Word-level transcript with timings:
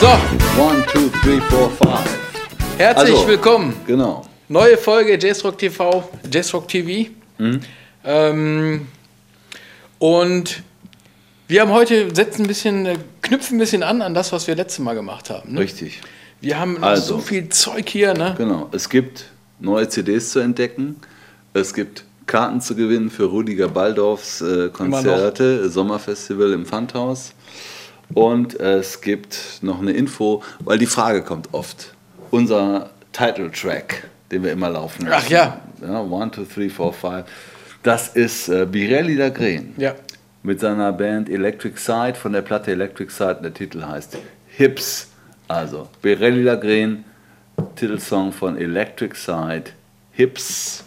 So, 0.00 0.08
One, 0.60 0.84
two, 0.92 1.08
three, 1.22 1.40
four, 1.40 1.70
five. 1.70 2.06
herzlich 2.78 3.14
Also, 3.14 3.28
willkommen. 3.28 3.74
Genau. 3.86 4.24
Neue 4.48 4.76
Folge 4.76 5.18
Jazzrock 5.18 5.58
TV, 5.58 6.04
Jazzrock 6.30 6.68
TV. 6.68 7.10
Mhm. 7.38 7.60
Ähm, 8.04 8.88
und 9.98 10.62
wir 11.48 11.60
haben 11.60 11.70
heute, 11.70 12.14
setzen 12.14 12.42
ein 12.42 12.48
bisschen, 12.48 12.86
äh, 12.86 12.96
knüpfen 13.22 13.56
ein 13.56 13.60
bisschen 13.60 13.82
an 13.82 14.02
an 14.02 14.14
das, 14.14 14.32
was 14.32 14.46
wir 14.46 14.56
letztes 14.56 14.80
Mal 14.80 14.94
gemacht 14.94 15.30
haben. 15.30 15.54
Ne? 15.54 15.60
Richtig. 15.60 16.00
Wir 16.40 16.58
haben 16.58 16.82
Also. 16.82 17.16
so 17.16 17.20
viel 17.20 17.48
Zeug 17.48 17.88
hier, 17.88 18.14
ne? 18.14 18.34
Genau. 18.36 18.68
Es 18.72 18.88
gibt 18.88 19.26
neue 19.60 19.88
CDs 19.88 20.30
zu 20.30 20.40
entdecken. 20.40 20.96
Es 21.54 21.72
gibt 21.72 22.04
Karten 22.26 22.60
zu 22.60 22.74
gewinnen 22.74 23.10
für 23.10 23.24
Rudiger 23.24 23.68
Baldorfs 23.68 24.40
äh, 24.40 24.68
Konzerte, 24.70 25.70
Sommerfestival 25.70 26.52
im 26.52 26.66
Pfandhaus. 26.66 27.32
Und 28.14 28.58
es 28.60 29.00
gibt 29.00 29.58
noch 29.62 29.80
eine 29.80 29.92
Info, 29.92 30.42
weil 30.60 30.78
die 30.78 30.86
Frage 30.86 31.22
kommt 31.22 31.48
oft. 31.52 31.92
Unser 32.30 32.90
Title-Track, 33.12 34.08
den 34.30 34.44
wir 34.44 34.52
immer 34.52 34.70
laufen 34.70 35.06
lassen. 35.06 35.24
Ach 35.26 35.30
ja. 35.30 35.60
ja 35.82 36.00
one, 36.02 36.30
two, 36.30 36.44
three, 36.44 36.68
four, 36.68 36.92
five. 36.92 37.24
Das 37.86 38.08
ist 38.08 38.48
äh, 38.48 38.66
Birelli 38.66 39.14
Lagren. 39.14 39.72
Ja. 39.76 39.94
mit 40.42 40.58
seiner 40.58 40.92
Band 40.92 41.28
Electric 41.28 41.78
Side 41.78 42.14
von 42.20 42.32
der 42.32 42.42
Platte 42.42 42.72
Electric 42.72 43.12
Side. 43.12 43.38
Der 43.44 43.54
Titel 43.54 43.84
heißt 43.86 44.18
Hips. 44.48 45.10
Also 45.46 45.88
Birelli 46.02 46.42
Lagren, 46.42 47.04
Titelsong 47.76 48.32
von 48.32 48.58
Electric 48.58 49.14
Side, 49.16 49.66
Hips. 50.10 50.82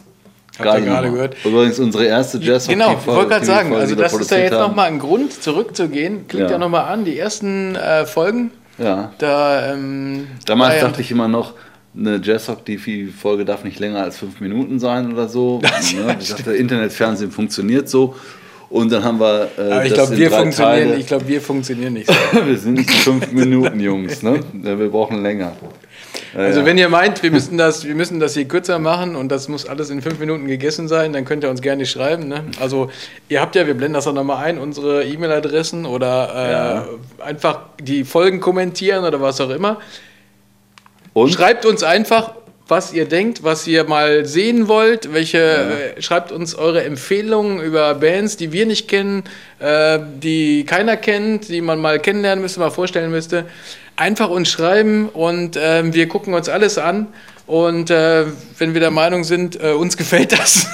Habt 0.58 0.80
ihr 0.80 0.86
gerade 0.88 1.10
gehört? 1.12 1.38
Übrigens 1.46 1.80
unsere 1.80 2.04
erste 2.04 2.38
jazz 2.40 2.68
Genau, 2.68 2.98
ich 3.00 3.08
wollte 3.08 3.30
gerade 3.30 3.46
sagen, 3.46 3.74
also 3.74 3.96
das 3.96 4.12
ist 4.14 4.32
ja 4.32 4.40
jetzt 4.40 4.52
nochmal 4.52 4.88
ein 4.90 5.00
Grund, 5.00 5.32
zurückzugehen. 5.42 6.28
Klingt 6.28 6.48
ja, 6.50 6.52
Ja. 6.52 6.58
nochmal 6.58 6.92
an, 6.92 7.06
die 7.06 7.18
ersten 7.18 7.76
äh, 7.76 8.06
Folgen. 8.06 8.52
Ja. 8.78 9.14
Da, 9.20 9.72
ähm, 9.72 10.28
Damals 10.46 10.82
dachte 10.82 11.00
ich 11.00 11.12
immer 11.12 11.30
noch, 11.30 11.54
eine 11.98 12.22
Jazzrock-TV-Folge 12.24 13.46
darf 13.46 13.64
nicht 13.64 13.80
länger 13.80 14.04
als 14.04 14.18
fünf 14.18 14.40
Minuten 14.40 14.80
sein 14.80 15.12
oder 15.12 15.28
so. 15.28 15.60
ne? 15.96 16.18
Ich 16.20 16.30
dachte, 16.30 16.54
Internetfernsehen 16.54 17.32
funktioniert 17.32 17.90
so. 17.90 18.16
Und 18.70 18.92
dann 18.92 19.04
haben 19.04 19.20
wir. 19.20 19.50
Äh, 19.58 19.62
aber 19.62 19.86
ich 19.86 19.94
glaube, 19.94 20.16
wir 20.16 20.30
funktionieren, 20.30 21.00
ich 21.00 21.08
glaube, 21.08 21.28
wir 21.28 21.42
funktionieren 21.42 21.94
nicht 21.94 22.08
so. 22.08 22.14
wir 22.46 22.58
sind 22.58 22.74
nicht 22.76 22.92
fünf 22.92 23.32
Minuten 23.32 23.80
Jungs, 23.80 24.22
ne? 24.22 24.42
Wir 24.54 24.90
brauchen 24.90 25.24
länger. 25.24 25.54
Ja, 26.36 26.40
Also 26.40 26.60
ja. 26.60 26.66
wenn 26.68 26.78
ihr 26.78 26.88
meint, 26.90 27.24
wir 27.24 27.32
müssen, 27.32 27.58
das, 27.58 27.86
wir 27.86 27.96
müssen 27.96 28.20
das 28.20 28.36
hier 28.36 28.46
kürzer 28.46 28.78
machen 28.78 29.16
und 29.16 29.32
das 29.32 29.48
muss 29.48 29.66
alles 29.66 29.90
in 29.90 30.04
fünf 30.04 30.20
Minuten 30.20 30.46
gegessen 30.46 30.88
sein, 30.88 31.14
dann 31.14 31.26
könnt 31.26 31.44
ihr 31.44 31.50
uns 31.50 31.62
gerne 31.62 31.88
schreiben. 31.88 32.28
Ne? 32.28 32.44
Also 32.60 32.92
ihr 33.28 33.42
habt 33.42 33.56
ja, 33.56 33.66
wir 33.66 33.74
blenden 33.74 33.96
das 33.96 34.06
auch 34.06 34.14
nochmal 34.14 34.46
ein, 34.46 34.60
unsere 34.60 35.04
E-Mail-Adressen 35.04 35.86
oder 35.88 36.32
äh, 36.36 36.52
Ja. 36.52 36.86
einfach 37.26 37.62
die 37.82 38.04
Folgen 38.04 38.40
kommentieren 38.40 39.04
oder 39.04 39.20
was 39.20 39.42
auch 39.42 39.50
immer. 39.50 39.80
Und 41.20 41.34
Schreibt 41.34 41.66
uns 41.66 41.84
einfach, 41.84 42.34
was 42.70 42.94
ihr 42.94 43.06
denkt, 43.06 43.44
was 43.44 43.68
ihr 43.68 43.84
mal 43.84 44.26
sehen 44.26 44.68
wollt, 44.68 45.12
welche, 45.12 45.40
äh, 45.98 46.02
schreibt 46.02 46.32
uns 46.32 46.56
eure 46.56 46.84
Empfehlungen 46.84 47.60
über 47.62 47.94
Bands, 47.96 48.38
die 48.38 48.54
wir 48.54 48.66
nicht 48.66 48.88
kennen, 48.88 49.24
äh, 49.60 50.00
die 50.22 50.64
keiner 50.66 50.96
kennt, 50.96 51.50
die 51.50 51.62
man 51.62 51.80
mal 51.80 52.00
kennenlernen 52.00 52.42
müsste, 52.42 52.60
mal 52.62 52.70
vorstellen 52.70 53.12
müsste. 53.12 53.46
Einfach 53.96 54.30
uns 54.30 54.50
schreiben 54.50 55.10
und 55.10 55.58
ähm, 55.62 55.94
wir 55.94 56.08
gucken 56.08 56.34
uns 56.34 56.48
alles 56.48 56.78
an. 56.78 57.08
Und 57.48 57.90
äh, 57.90 58.26
wenn 58.58 58.74
wir 58.74 58.80
der 58.80 58.92
Meinung 58.92 59.24
sind, 59.26 59.62
äh, 59.62 59.72
uns 59.72 59.98
gefällt 59.98 60.32
das, 60.32 60.64
äh, 60.64 60.68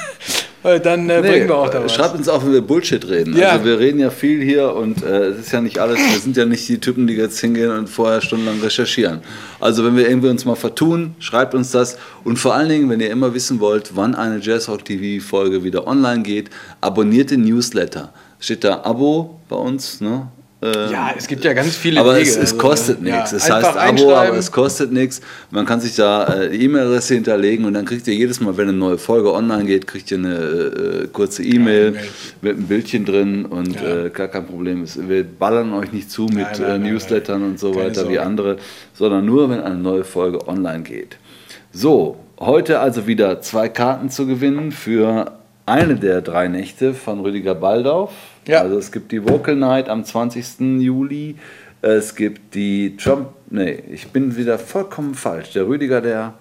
dann 0.66 1.10
äh, 1.10 1.22
bringen 1.22 1.48
wir 1.48 1.58
auch 1.58 1.70
da 1.70 1.80
äh, 1.80 1.84
was. 1.84 1.94
Schreibt 1.94 2.16
uns 2.16 2.28
auch, 2.28 2.44
wenn 2.44 2.54
wir 2.54 2.62
Bullshit 2.62 3.08
reden. 3.08 3.38
Ja. 3.38 3.52
Also 3.52 3.66
wir 3.66 3.80
reden 3.80 4.00
ja 4.00 4.10
viel 4.10 4.42
hier 4.42 4.74
und 4.74 5.04
äh, 5.04 5.28
es 5.28 5.42
ist 5.42 5.52
ja 5.52 5.62
nicht 5.62 5.78
alles, 5.78 6.00
wir 6.00 6.20
sind 6.20 6.36
ja 6.38 6.46
nicht 6.46 6.68
die 6.68 6.80
Typen, 6.80 7.06
die 7.06 7.14
jetzt 7.14 7.40
hingehen 7.40 7.70
und 7.70 7.88
vorher 7.88 8.22
stundenlang 8.22 8.60
recherchieren. 8.62 9.20
Also 9.60 9.86
wenn 9.86 9.96
wir 9.96 10.10
irgendwie 10.10 10.30
uns 10.30 10.44
mal 10.44 10.56
vertun, 10.56 11.16
schreibt 11.20 11.54
uns 11.54 11.72
das. 11.72 11.98
Und 12.24 12.38
vor 12.38 12.56
allen 12.56 12.70
Dingen, 12.70 12.90
wenn 12.90 13.00
ihr 13.00 13.12
immer 13.12 13.34
wissen 13.34 13.60
wollt, 13.60 13.96
wann 13.96 14.16
eine 14.16 14.40
Jazzrock 14.40 14.84
TV 14.84 15.24
Folge 15.24 15.64
wieder 15.64 15.86
online 15.88 16.24
geht, 16.24 16.50
abonniert 16.82 17.30
den 17.30 17.42
Newsletter. 17.42 18.12
Steht 18.40 18.64
da 18.64 18.82
Abo 18.84 19.40
bei 19.48 19.56
uns, 19.56 20.02
ne? 20.02 20.28
Ähm, 20.74 20.92
Ja, 20.92 21.12
es 21.18 21.28
gibt 21.28 21.44
ja 21.44 21.54
ganz 21.54 21.76
viele 21.76 22.00
aber 22.00 22.16
Wege. 22.16 22.24
es, 22.24 22.36
es 22.36 22.40
also, 22.52 22.58
kostet 22.58 23.02
ne? 23.02 23.12
nichts. 23.12 23.32
Ja, 23.32 23.38
es 23.38 23.52
heißt 23.52 23.78
Abo, 23.78 24.14
aber 24.16 24.38
es 24.38 24.52
kostet 24.52 24.92
nichts. 24.92 25.22
Man 25.52 25.66
kann 25.66 25.80
sich 25.82 25.96
da 25.96 26.26
äh, 26.42 26.50
die 26.50 26.64
E-Mail-Adresse 26.66 27.14
hinterlegen 27.16 27.66
und 27.66 27.74
dann 27.74 27.86
kriegt 27.86 28.08
ihr 28.08 28.14
jedes 28.16 28.40
Mal, 28.42 28.56
wenn 28.58 28.70
eine 28.70 28.78
neue 28.78 28.98
Folge 28.98 29.34
online 29.34 29.66
geht, 29.66 29.88
kriegt 29.88 30.10
ihr 30.12 30.18
eine 30.18 30.34
äh, 30.36 31.08
kurze 31.12 31.44
E-Mail 31.44 31.90
E-Mail. 31.90 32.04
mit 32.42 32.58
einem 32.58 32.68
Bildchen 32.68 33.06
drin 33.06 33.46
und 33.46 33.76
Ja. 33.82 34.06
äh, 34.06 34.10
gar 34.10 34.28
kein 34.28 34.46
Problem. 34.46 34.84
Es, 34.84 34.98
wir 35.08 35.24
ballern 35.24 35.74
euch 35.74 35.92
nicht 35.92 36.10
zu 36.12 36.24
mit 36.26 36.36
Nein, 36.38 36.52
nein, 36.60 36.64
äh, 36.64 36.80
nein, 36.80 36.94
Newslettern 36.94 37.44
und 37.44 37.60
so 37.60 37.72
Keine 37.72 37.86
weiter 37.86 38.10
wie 38.10 38.20
andere, 38.20 38.58
sondern 38.94 39.26
nur, 39.26 39.50
wenn 39.50 39.60
eine 39.62 39.76
neue 39.76 40.04
Folge 40.04 40.48
online 40.48 40.84
geht. 40.84 41.18
So, 41.72 42.18
heute 42.40 42.80
also 42.80 43.08
wieder 43.08 43.42
zwei 43.42 43.70
Karten 43.70 44.10
zu 44.10 44.26
gewinnen 44.28 44.72
für 44.72 45.34
eine 45.66 45.96
der 45.96 46.22
drei 46.22 46.48
Nächte 46.48 46.94
von 46.94 47.20
Rüdiger 47.20 47.56
Baldauf. 47.56 48.12
Ja. 48.48 48.62
Also 48.62 48.78
es 48.78 48.92
gibt 48.92 49.12
die 49.12 49.28
Vocal 49.28 49.56
Night 49.56 49.90
am 49.90 50.04
20. 50.04 50.80
Juli. 50.82 51.36
Es 51.82 52.16
gibt 52.16 52.56
die 52.56 52.98
Trump. 52.98 53.30
Nee, 53.50 53.84
ich 53.92 54.10
bin 54.12 54.36
wieder 54.36 54.58
vollkommen 54.58 55.16
falsch. 55.16 55.52
Der 55.54 55.68
Rüdiger, 55.68 56.02
der 56.02 56.34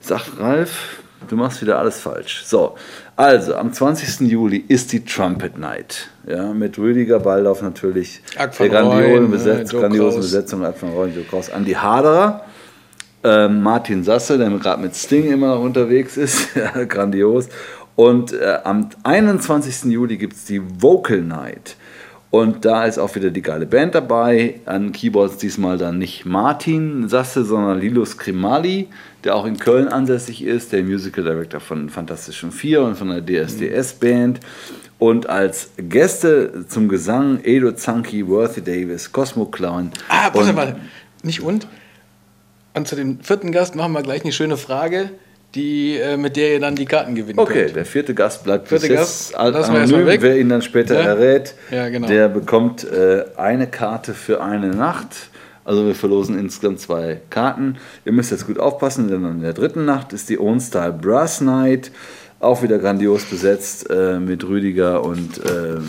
sagt, 0.00 0.38
Ralf, 0.38 1.00
du 1.28 1.36
machst 1.36 1.62
wieder 1.62 1.78
alles 1.78 2.00
falsch. 2.00 2.42
So, 2.44 2.76
also 3.16 3.54
am 3.54 3.72
20. 3.72 4.28
Juli 4.28 4.64
ist 4.66 4.92
die 4.92 5.04
Trumpet 5.04 5.58
Night. 5.58 6.08
Ja, 6.26 6.52
mit 6.52 6.78
Rüdiger 6.78 7.20
Baldauf 7.20 7.62
natürlich. 7.62 8.20
Der 8.36 8.48
grandiosen 8.48 8.90
Rooyen, 8.90 9.30
Besetz, 9.30 9.72
Joe 9.72 9.82
grandiosen. 9.82 10.20
Besetzung 10.20 10.64
Ack 10.64 10.80
van 10.80 10.90
Rooyen, 10.90 11.14
Joe 11.14 11.24
Kraus, 11.24 11.50
Andi 11.50 11.72
Haderer. 11.72 12.44
Ähm, 13.22 13.62
Martin 13.62 14.04
Sasse, 14.04 14.36
der 14.36 14.50
gerade 14.50 14.82
mit 14.82 14.94
Sting 14.94 15.32
immer 15.32 15.54
noch 15.54 15.62
unterwegs 15.62 16.18
ist, 16.18 16.48
grandios. 16.88 17.48
Und 17.96 18.32
äh, 18.32 18.58
am 18.64 18.88
21. 19.02 19.92
Juli 19.92 20.16
gibt 20.16 20.34
es 20.34 20.44
die 20.44 20.60
Vocal 20.80 21.20
Night. 21.20 21.76
Und 22.34 22.64
da 22.64 22.84
ist 22.84 22.98
auch 22.98 23.14
wieder 23.14 23.30
die 23.30 23.42
geile 23.42 23.64
Band 23.64 23.94
dabei. 23.94 24.58
An 24.64 24.90
Keyboards 24.90 25.36
diesmal 25.36 25.78
dann 25.78 25.98
nicht 25.98 26.24
Martin 26.24 27.08
Sasse, 27.08 27.44
sondern 27.44 27.78
Lilos 27.78 28.18
Krimali, 28.18 28.88
der 29.22 29.36
auch 29.36 29.46
in 29.46 29.56
Köln 29.56 29.86
ansässig 29.86 30.42
ist, 30.42 30.72
der 30.72 30.82
Musical 30.82 31.22
Director 31.22 31.60
von 31.60 31.88
Fantastischen 31.88 32.50
Vier 32.50 32.82
und 32.82 32.96
von 32.96 33.10
der 33.10 33.24
DSDS-Band. 33.24 34.40
Und 34.98 35.28
als 35.28 35.70
Gäste 35.76 36.66
zum 36.66 36.88
Gesang 36.88 37.38
Edo 37.44 37.70
Zanki, 37.70 38.26
Worthy 38.26 38.62
Davis, 38.62 39.12
Cosmo 39.12 39.44
Clown. 39.44 39.92
Ah, 40.08 40.30
warte 40.32 40.52
mal. 40.52 40.76
Nicht 41.22 41.40
und? 41.40 41.68
Und 42.74 42.88
zu 42.88 42.96
dem 42.96 43.20
vierten 43.20 43.52
Gast 43.52 43.76
machen 43.76 43.92
wir 43.92 44.02
gleich 44.02 44.24
eine 44.24 44.32
schöne 44.32 44.56
Frage, 44.56 45.10
die, 45.54 45.96
äh, 45.98 46.16
mit 46.16 46.36
der 46.36 46.52
ihr 46.54 46.60
dann 46.60 46.74
die 46.74 46.84
Karten 46.84 47.14
gewinnen 47.14 47.38
Okay, 47.38 47.64
könnt. 47.64 47.76
der 47.76 47.84
vierte 47.84 48.14
Gast 48.14 48.44
bleibt 48.44 48.68
Vierte 48.68 48.88
bis 48.88 48.96
Gast, 48.96 49.30
jetzt 49.30 49.36
anonym. 49.38 50.06
weg. 50.06 50.20
Wer 50.22 50.38
ihn 50.38 50.48
dann 50.48 50.62
später 50.62 50.94
Ja? 50.94 51.00
errät, 51.06 51.54
Ja, 51.70 51.88
genau. 51.88 52.06
der 52.08 52.28
bekommt 52.28 52.84
äh, 52.84 53.24
eine 53.36 53.66
Karte 53.66 54.14
für 54.14 54.42
eine 54.42 54.68
Nacht. 54.68 55.28
Also 55.64 55.86
wir 55.86 55.94
verlosen 55.94 56.38
insgesamt 56.38 56.80
zwei 56.80 57.20
Karten. 57.30 57.76
Ihr 58.04 58.12
müsst 58.12 58.30
jetzt 58.30 58.46
gut 58.46 58.58
aufpassen, 58.58 59.08
denn 59.08 59.24
in 59.24 59.40
der 59.40 59.54
dritten 59.54 59.84
Nacht 59.86 60.12
ist 60.12 60.28
die 60.28 60.38
Own 60.38 60.60
Style 60.60 60.92
Brass 60.92 61.40
Night. 61.40 61.90
Auch 62.40 62.62
wieder 62.62 62.78
grandios 62.78 63.24
besetzt 63.24 63.88
äh, 63.88 64.18
mit 64.18 64.44
Rüdiger 64.46 65.02
und 65.02 65.40
ähm, 65.48 65.88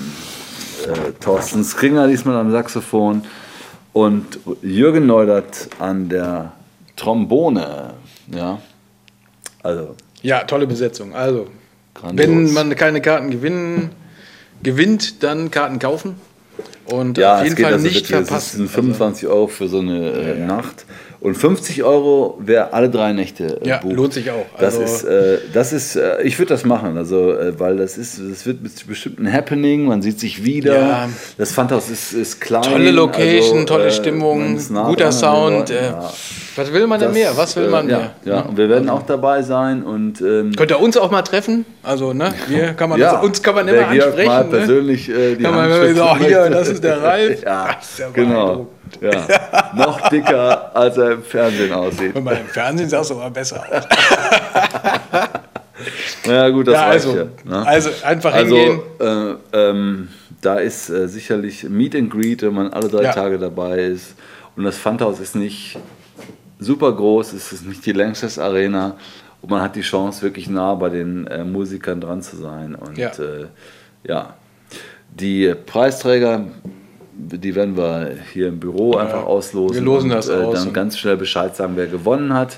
äh, 0.86 1.12
Thorsten 1.20 1.64
Skringer 1.66 2.08
diesmal 2.08 2.38
am 2.38 2.52
Saxophon 2.52 3.24
und 3.92 4.40
Jürgen 4.62 5.06
Neudert 5.08 5.68
an 5.80 6.08
der 6.08 6.54
Trombone. 6.96 7.94
Ja, 8.34 8.60
also 9.66 9.96
Ja, 10.22 10.44
tolle 10.44 10.68
Besetzung. 10.68 11.14
Also, 11.16 11.48
Grandios. 11.94 12.28
wenn 12.28 12.54
man 12.54 12.76
keine 12.76 13.02
Karten 13.02 13.32
gewinnen, 13.32 13.90
gewinnt, 14.64 15.24
dann 15.24 15.52
Karten 15.52 15.80
kaufen. 15.80 16.16
Und 16.86 17.18
Ja, 17.18 17.38
auf 17.40 17.44
jeden 17.44 17.58
Fall 17.58 17.74
also 17.74 17.84
nicht 17.86 17.96
wirklich, 18.10 18.28
verpassen. 18.28 18.58
sind 18.58 18.70
25 18.70 19.28
Euro 19.28 19.48
für 19.48 19.68
so 19.68 19.80
eine 19.80 20.12
äh, 20.12 20.40
Nacht. 20.40 20.86
Und 21.20 21.34
50 21.36 21.84
Euro, 21.84 22.38
wer 22.40 22.74
alle 22.76 22.90
drei 22.92 23.12
Nächte 23.12 23.60
äh, 23.62 23.68
Ja, 23.68 23.78
bucht. 23.80 23.94
lohnt 23.96 24.14
sich 24.14 24.30
auch. 24.30 24.46
Das 24.60 24.78
Also- 24.78 24.84
ist, 24.84 25.04
äh, 25.06 25.40
das 25.52 25.74
ist 25.74 25.96
äh, 25.96 26.22
ich 26.22 26.38
würde 26.38 26.50
das 26.50 26.64
machen, 26.64 26.96
also, 26.98 27.32
äh, 27.34 27.60
weil 27.60 27.78
das 27.78 27.98
ist, 27.98 28.20
das 28.30 28.46
wird 28.46 28.60
bestimmt 28.88 29.20
ein 29.20 29.34
Happening, 29.34 29.86
man 29.86 30.04
sieht 30.04 30.20
sich 30.20 30.44
wieder. 30.46 30.78
Ja. 30.80 31.10
Das 31.40 31.52
Pfandhaus 31.52 31.90
ist, 31.90 32.14
ist 32.14 32.40
klein. 32.40 32.62
Tolle 32.62 32.92
Location, 32.92 33.54
also, 33.62 33.66
tolle 33.66 33.88
äh, 33.88 33.92
Stimmung, 33.92 34.60
nah 34.70 34.88
guter 34.88 35.12
Sound, 35.12 35.70
ja. 35.72 36.12
Was 36.56 36.72
will 36.72 36.88
man 36.88 37.00
denn 37.00 37.10
das, 37.10 37.18
mehr? 37.18 37.36
Was 37.38 37.56
will 37.56 37.70
man 37.70 37.88
äh, 37.88 37.92
ja, 37.92 37.98
mehr? 37.98 38.12
Ja, 38.24 38.40
und 38.42 38.56
wir 38.58 38.70
werden 38.70 38.90
auch 38.90 39.04
dabei 39.04 39.42
sein 39.42 39.84
und 39.84 40.22
ähm, 40.22 40.54
Könnt 40.56 40.72
ihr 40.72 40.80
uns 40.80 40.96
auch 40.98 41.12
mal 41.12 41.22
treffen? 41.22 41.66
Also, 41.84 42.14
ne? 42.14 42.34
Wir 42.48 42.74
kann 42.74 42.90
man 42.90 43.00
ja, 43.00 43.14
das, 43.14 43.24
uns 43.24 43.44
kann 43.44 43.56
man 43.56 43.68
immer 43.68 43.88
ansprechen. 43.88 44.28
mal 44.28 44.44
ne? 44.46 44.50
persönlich 44.50 45.10
äh, 45.10 45.36
die 45.36 45.44
Kann 45.44 45.56
man 45.56 45.70
sagen, 45.70 45.88
schütteln 45.96 46.18
hier, 46.28 46.50
das 46.50 46.68
ist 46.70 46.84
der 46.84 47.02
Ralf. 47.04 47.44
ja, 47.46 47.68
Das 47.76 47.90
ist 47.92 48.00
ja 48.00 48.10
genau. 48.14 48.68
Ja. 49.02 49.28
Noch 49.76 50.10
dicker, 50.10 50.76
als 50.76 50.98
er 50.98 51.12
im 51.14 51.24
Fernsehen 51.24 51.74
aussieht. 51.74 52.16
Und 52.16 52.24
mal 52.24 52.38
im 52.38 52.48
Fernsehen 52.48 52.88
sah 52.90 53.02
es 53.02 53.12
aber 53.12 53.30
besser 53.30 53.64
aus. 53.70 53.84
Ja 56.26 56.50
gut, 56.50 56.68
das 56.68 56.74
Ja, 56.74 56.82
reicht 56.88 57.06
also, 57.06 57.18
ja. 57.18 57.26
Ne? 57.44 57.68
also 57.68 57.90
einfach 58.04 58.34
Also 58.34 58.56
hingehen. 58.56 58.80
äh, 59.54 59.60
ähm, 59.70 60.08
da 60.42 60.56
ist 60.56 60.90
äh, 60.90 61.08
sicherlich 61.08 61.64
Meet 61.66 61.96
and 61.96 62.10
Greet, 62.10 62.42
wenn 62.44 62.54
man 62.54 62.72
alle 62.74 62.88
drei 62.88 63.04
Ja. 63.04 63.12
Tage 63.14 63.38
dabei 63.38 63.80
ist. 63.80 64.16
Und 64.56 64.64
das 64.64 64.78
Pfandhaus 64.78 65.20
ist 65.20 65.36
nicht 65.36 65.78
super 66.60 66.92
groß, 66.92 67.34
es 67.34 67.52
ist 67.52 67.66
nicht 67.66 67.86
die 67.86 67.92
Lanxess 67.92 68.40
Arena. 68.40 68.96
Und 69.42 69.52
man 69.52 69.62
hat 69.62 69.76
die 69.76 69.82
Chance, 69.82 70.22
wirklich 70.24 70.50
nah 70.50 70.74
bei 70.76 70.90
den 70.90 71.28
äh, 71.28 71.44
Musikern 71.44 72.02
dran 72.02 72.22
zu 72.22 72.36
sein. 72.38 72.74
Und 72.76 72.98
Ja. 72.98 73.10
äh, 73.10 73.46
ja, 74.08 74.34
die 75.14 75.54
Preisträger, 75.66 76.46
die 77.14 77.56
werden 77.56 77.78
wir 77.78 78.12
hier 78.34 78.48
im 78.48 78.60
Büro 78.60 78.96
einfach 78.96 79.24
auslosen. 79.24 79.78
wir 79.78 79.84
losen 79.84 80.10
und, 80.10 80.18
das 80.18 80.30
äh, 80.30 80.34
aus 80.34 80.64
Dann 80.64 80.74
ganz 80.74 80.98
schnell 80.98 81.18
Bescheid 81.18 81.56
sagen, 81.56 81.74
wer 81.76 81.88
gewonnen 81.88 82.34
hat. 82.34 82.58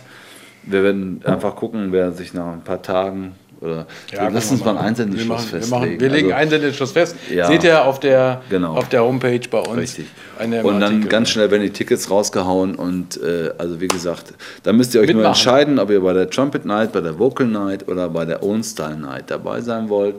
Wir 0.64 0.84
werden 0.84 1.22
einfach 1.24 1.56
gucken, 1.56 1.92
wer 1.92 2.12
sich 2.12 2.34
nach 2.34 2.54
ein 2.54 2.62
paar 2.62 2.82
Tagen 2.82 3.36
oder 3.62 3.88
Ja, 4.12 4.28
lass 4.30 4.52
uns 4.52 4.64
mal 4.64 4.72
einen 4.78 4.80
Einsendeschluss 4.88 5.28
machen, 5.28 5.44
wir, 5.52 5.60
festlegen. 5.60 5.82
machen, 5.82 6.00
wir 6.00 6.10
legen 6.10 6.32
Also- 6.34 6.36
Einsendeschluss 6.42 6.92
fest. 6.92 7.16
Ja. 7.34 7.48
Seht 7.48 7.64
ihr 7.64 7.84
auf 7.86 8.00
der, 8.00 8.42
Genau. 8.50 8.76
auf 8.76 8.90
der 8.90 9.04
Homepage 9.04 9.42
bei 9.50 9.60
uns. 9.60 9.78
Richtig. 9.78 10.06
Und 10.40 10.52
dann 10.52 10.84
Artikel. 10.84 11.10
ganz 11.10 11.30
schnell 11.30 11.50
werden 11.52 11.64
die 11.64 11.72
Tickets 11.72 12.10
rausgehauen 12.12 12.76
und 12.76 13.22
äh, 13.22 13.52
also 13.58 13.80
wie 13.82 13.88
gesagt, 13.88 14.34
da 14.64 14.74
müsst 14.74 14.94
ihr 14.96 15.02
euch 15.02 15.08
nur 15.08 15.16
Mitmachen. 15.18 15.34
entscheiden, 15.36 15.80
ob 15.80 15.90
ihr 15.90 16.02
bei 16.02 16.14
der 16.14 16.30
Trumpet 16.30 16.66
Night, 16.66 16.92
bei 16.92 17.02
der 17.02 17.18
Vocal 17.18 17.48
Night 17.48 17.88
oder 17.88 18.10
bei 18.10 18.26
der 18.26 18.44
Own 18.44 18.64
Style 18.64 18.98
Night 18.98 19.32
dabei 19.32 19.62
sein 19.62 19.90
wollt. 19.90 20.16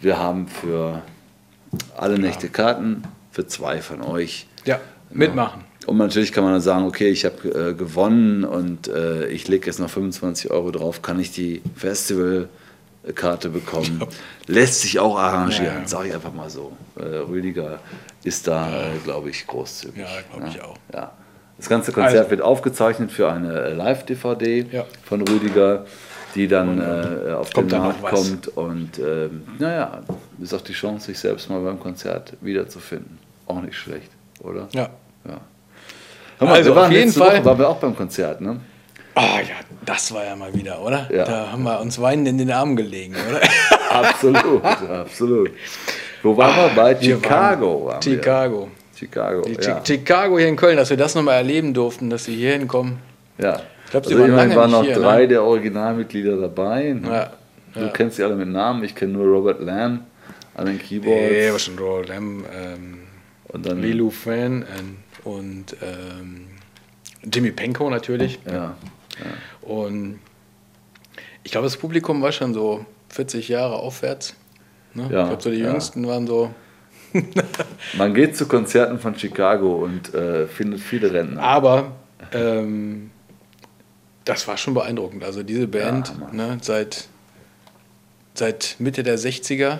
Wir 0.00 0.18
haben 0.18 0.46
für 0.48 1.00
alle 1.96 2.18
Nächte 2.18 2.48
Karten, 2.48 3.02
für 3.30 3.46
zwei 3.46 3.80
von 3.80 4.02
euch. 4.02 4.46
Ja, 4.64 4.78
mitmachen. 5.10 5.62
Und 5.86 5.98
natürlich 5.98 6.32
kann 6.32 6.44
man 6.44 6.52
dann 6.54 6.62
sagen, 6.62 6.86
okay, 6.86 7.08
ich 7.08 7.24
habe 7.26 7.70
äh, 7.70 7.74
gewonnen 7.74 8.44
und 8.44 8.88
äh, 8.88 9.26
ich 9.28 9.48
lege 9.48 9.66
jetzt 9.66 9.80
noch 9.80 9.90
25 9.90 10.50
Euro 10.50 10.70
drauf, 10.70 11.02
kann 11.02 11.20
ich 11.20 11.30
die 11.30 11.60
Festivalkarte 13.04 13.50
bekommen. 13.50 14.02
Lässt 14.46 14.80
sich 14.80 14.98
auch 14.98 15.18
arrangieren, 15.18 15.64
Ja, 15.66 15.80
ja. 15.80 15.86
sage 15.88 16.08
ich 16.08 16.14
einfach 16.14 16.32
mal 16.32 16.48
so. 16.50 16.72
Äh, 16.96 17.02
Rüdiger 17.28 17.78
ist 18.22 18.46
da, 18.46 18.68
äh, 18.68 18.98
glaube 19.04 19.30
ich, 19.30 19.46
großzügig. 19.46 20.02
Ja, 20.02 20.08
glaube 20.32 20.48
ich 20.48 20.60
auch. 20.62 20.76
Ja. 20.92 21.12
Das 21.56 21.68
ganze 21.68 21.92
Konzert 21.92 22.16
Also- 22.18 22.30
wird 22.30 22.40
aufgezeichnet 22.42 23.12
für 23.12 23.30
eine 23.30 23.52
äh, 23.52 23.72
Live-DVD 23.74 24.66
Ja. 24.70 24.84
von 25.04 25.20
Rüdiger, 25.26 25.84
die 26.34 26.48
dann 26.48 26.80
äh, 26.80 27.32
auf 27.32 27.52
Kommt 27.52 27.70
den 27.72 27.78
Markt 27.80 28.02
kommt. 28.02 28.48
Und 28.48 28.98
ähm, 28.98 29.42
naja, 29.58 30.02
ist 30.42 30.52
auch 30.52 30.60
die 30.62 30.72
Chance, 30.72 31.06
sich 31.06 31.18
selbst 31.18 31.48
mal 31.48 31.60
beim 31.60 31.78
Konzert 31.78 32.32
wiederzufinden. 32.40 33.18
Auch 33.46 33.60
nicht 33.62 33.76
schlecht, 33.76 34.10
oder? 34.40 34.68
Ja. 34.72 34.88
Ja. 35.28 35.40
Hör 36.38 36.48
Also, 36.48 36.74
auf 36.74 36.90
jeden 36.90 37.12
Fall- 37.12 37.36
Woche 37.36 37.44
waren 37.44 37.58
wir 37.58 37.68
auch 37.68 37.76
beim 37.76 37.94
Konzert, 37.94 38.40
ne? 38.40 38.58
Ah 39.16 39.38
ja, 39.40 39.54
das 39.84 40.12
war 40.12 40.24
ja 40.24 40.34
mal 40.34 40.52
wieder, 40.54 40.80
oder? 40.82 41.08
Ja. 41.12 41.24
Da 41.24 41.52
haben 41.52 41.62
wir 41.62 41.80
uns 41.80 42.00
weinend 42.00 42.26
in 42.28 42.38
den 42.38 42.50
Armen 42.50 42.74
gelegen, 42.76 43.14
oder? 43.28 43.40
Absolut, 43.90 44.64
absolut. 44.64 45.50
Wo 46.22 46.36
waren 46.36 46.56
wir? 46.56 46.68
Bei 46.74 46.96
Ah, 46.96 47.00
Wir 47.00 47.14
Chicago. 47.16 47.86
waren. 47.86 48.02
Chicago. 48.02 48.68
Chicago, 48.96 49.48
ja. 49.48 49.54
Chi- 49.80 49.86
Chicago 49.86 50.36
hier 50.38 50.48
in 50.48 50.56
Köln, 50.56 50.76
dass 50.76 50.90
wir 50.90 50.96
das 50.96 51.14
nochmal 51.14 51.36
erleben 51.36 51.72
durften, 51.74 52.10
dass 52.10 52.24
sie 52.24 52.34
hier 52.34 52.52
hinkommen. 52.54 52.98
ja. 53.38 53.60
Ich 53.86 53.90
glaub, 53.90 54.06
sie 54.06 54.14
also 54.14 54.24
waren 54.24 54.34
lange 54.34 54.56
waren 54.56 54.70
noch 54.72 54.82
hier, 54.82 54.94
drei 54.94 55.20
ne? 55.22 55.28
der 55.28 55.42
Originalmitglieder 55.44 56.36
dabei. 56.38 56.94
ne? 56.94 57.06
Ja. 57.08 57.32
Du 57.74 57.80
ja. 57.82 57.88
kennst 57.90 58.16
sie 58.16 58.24
alle 58.24 58.34
mit 58.34 58.48
Namen, 58.48 58.82
ich 58.82 58.94
kenne 58.96 59.12
nur 59.12 59.26
Robert 59.26 59.60
Lamb 59.60 60.00
an 60.56 60.66
den 60.66 60.78
Keyboards. 60.80 61.30
Nee, 61.30 61.50
was 61.52 61.62
schon 61.62 61.78
Roll 61.78 62.04
Lamb, 62.06 62.44
ähm, 62.52 62.98
und 63.48 63.64
dann 63.66 63.80
Lilu 63.80 64.10
Fan 64.10 64.64
ähm, 64.76 64.96
und 65.22 65.76
ähm, 65.82 66.46
Jimmy 67.32 67.52
Penko 67.52 67.88
natürlich. 67.90 68.40
Ja, 68.50 68.74
Und 69.62 70.18
ich 71.42 71.52
glaube, 71.52 71.66
das 71.66 71.76
Publikum 71.76 72.22
war 72.22 72.32
schon 72.32 72.54
so 72.54 72.84
40 73.10 73.48
Jahre 73.48 73.76
aufwärts. 73.76 74.34
Ne? 74.94 75.08
Ja, 75.10 75.22
ich 75.22 75.28
glaube, 75.28 75.42
so 75.42 75.50
die 75.50 75.58
ja. 75.58 75.70
Jüngsten 75.70 76.06
waren 76.06 76.26
so. 76.26 76.52
man 77.96 78.12
geht 78.14 78.36
zu 78.36 78.46
Konzerten 78.46 78.98
von 78.98 79.16
Chicago 79.16 79.76
und 79.84 80.12
äh, 80.14 80.46
findet 80.48 80.80
viele 80.80 81.12
Rentner. 81.12 81.42
Aber 81.42 81.92
ähm, 82.32 83.10
das 84.24 84.48
war 84.48 84.56
schon 84.56 84.74
beeindruckend. 84.74 85.22
Also 85.22 85.42
diese 85.42 85.68
Band 85.68 86.12
Ja, 86.20 86.32
ne, 86.34 86.58
seit, 86.60 87.08
seit 88.34 88.76
Mitte 88.78 89.02
der 89.02 89.18
60er 89.18 89.78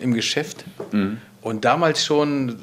im 0.00 0.12
Geschäft 0.14 0.64
Mhm. 0.92 1.18
und 1.40 1.64
damals 1.64 2.04
schon 2.04 2.62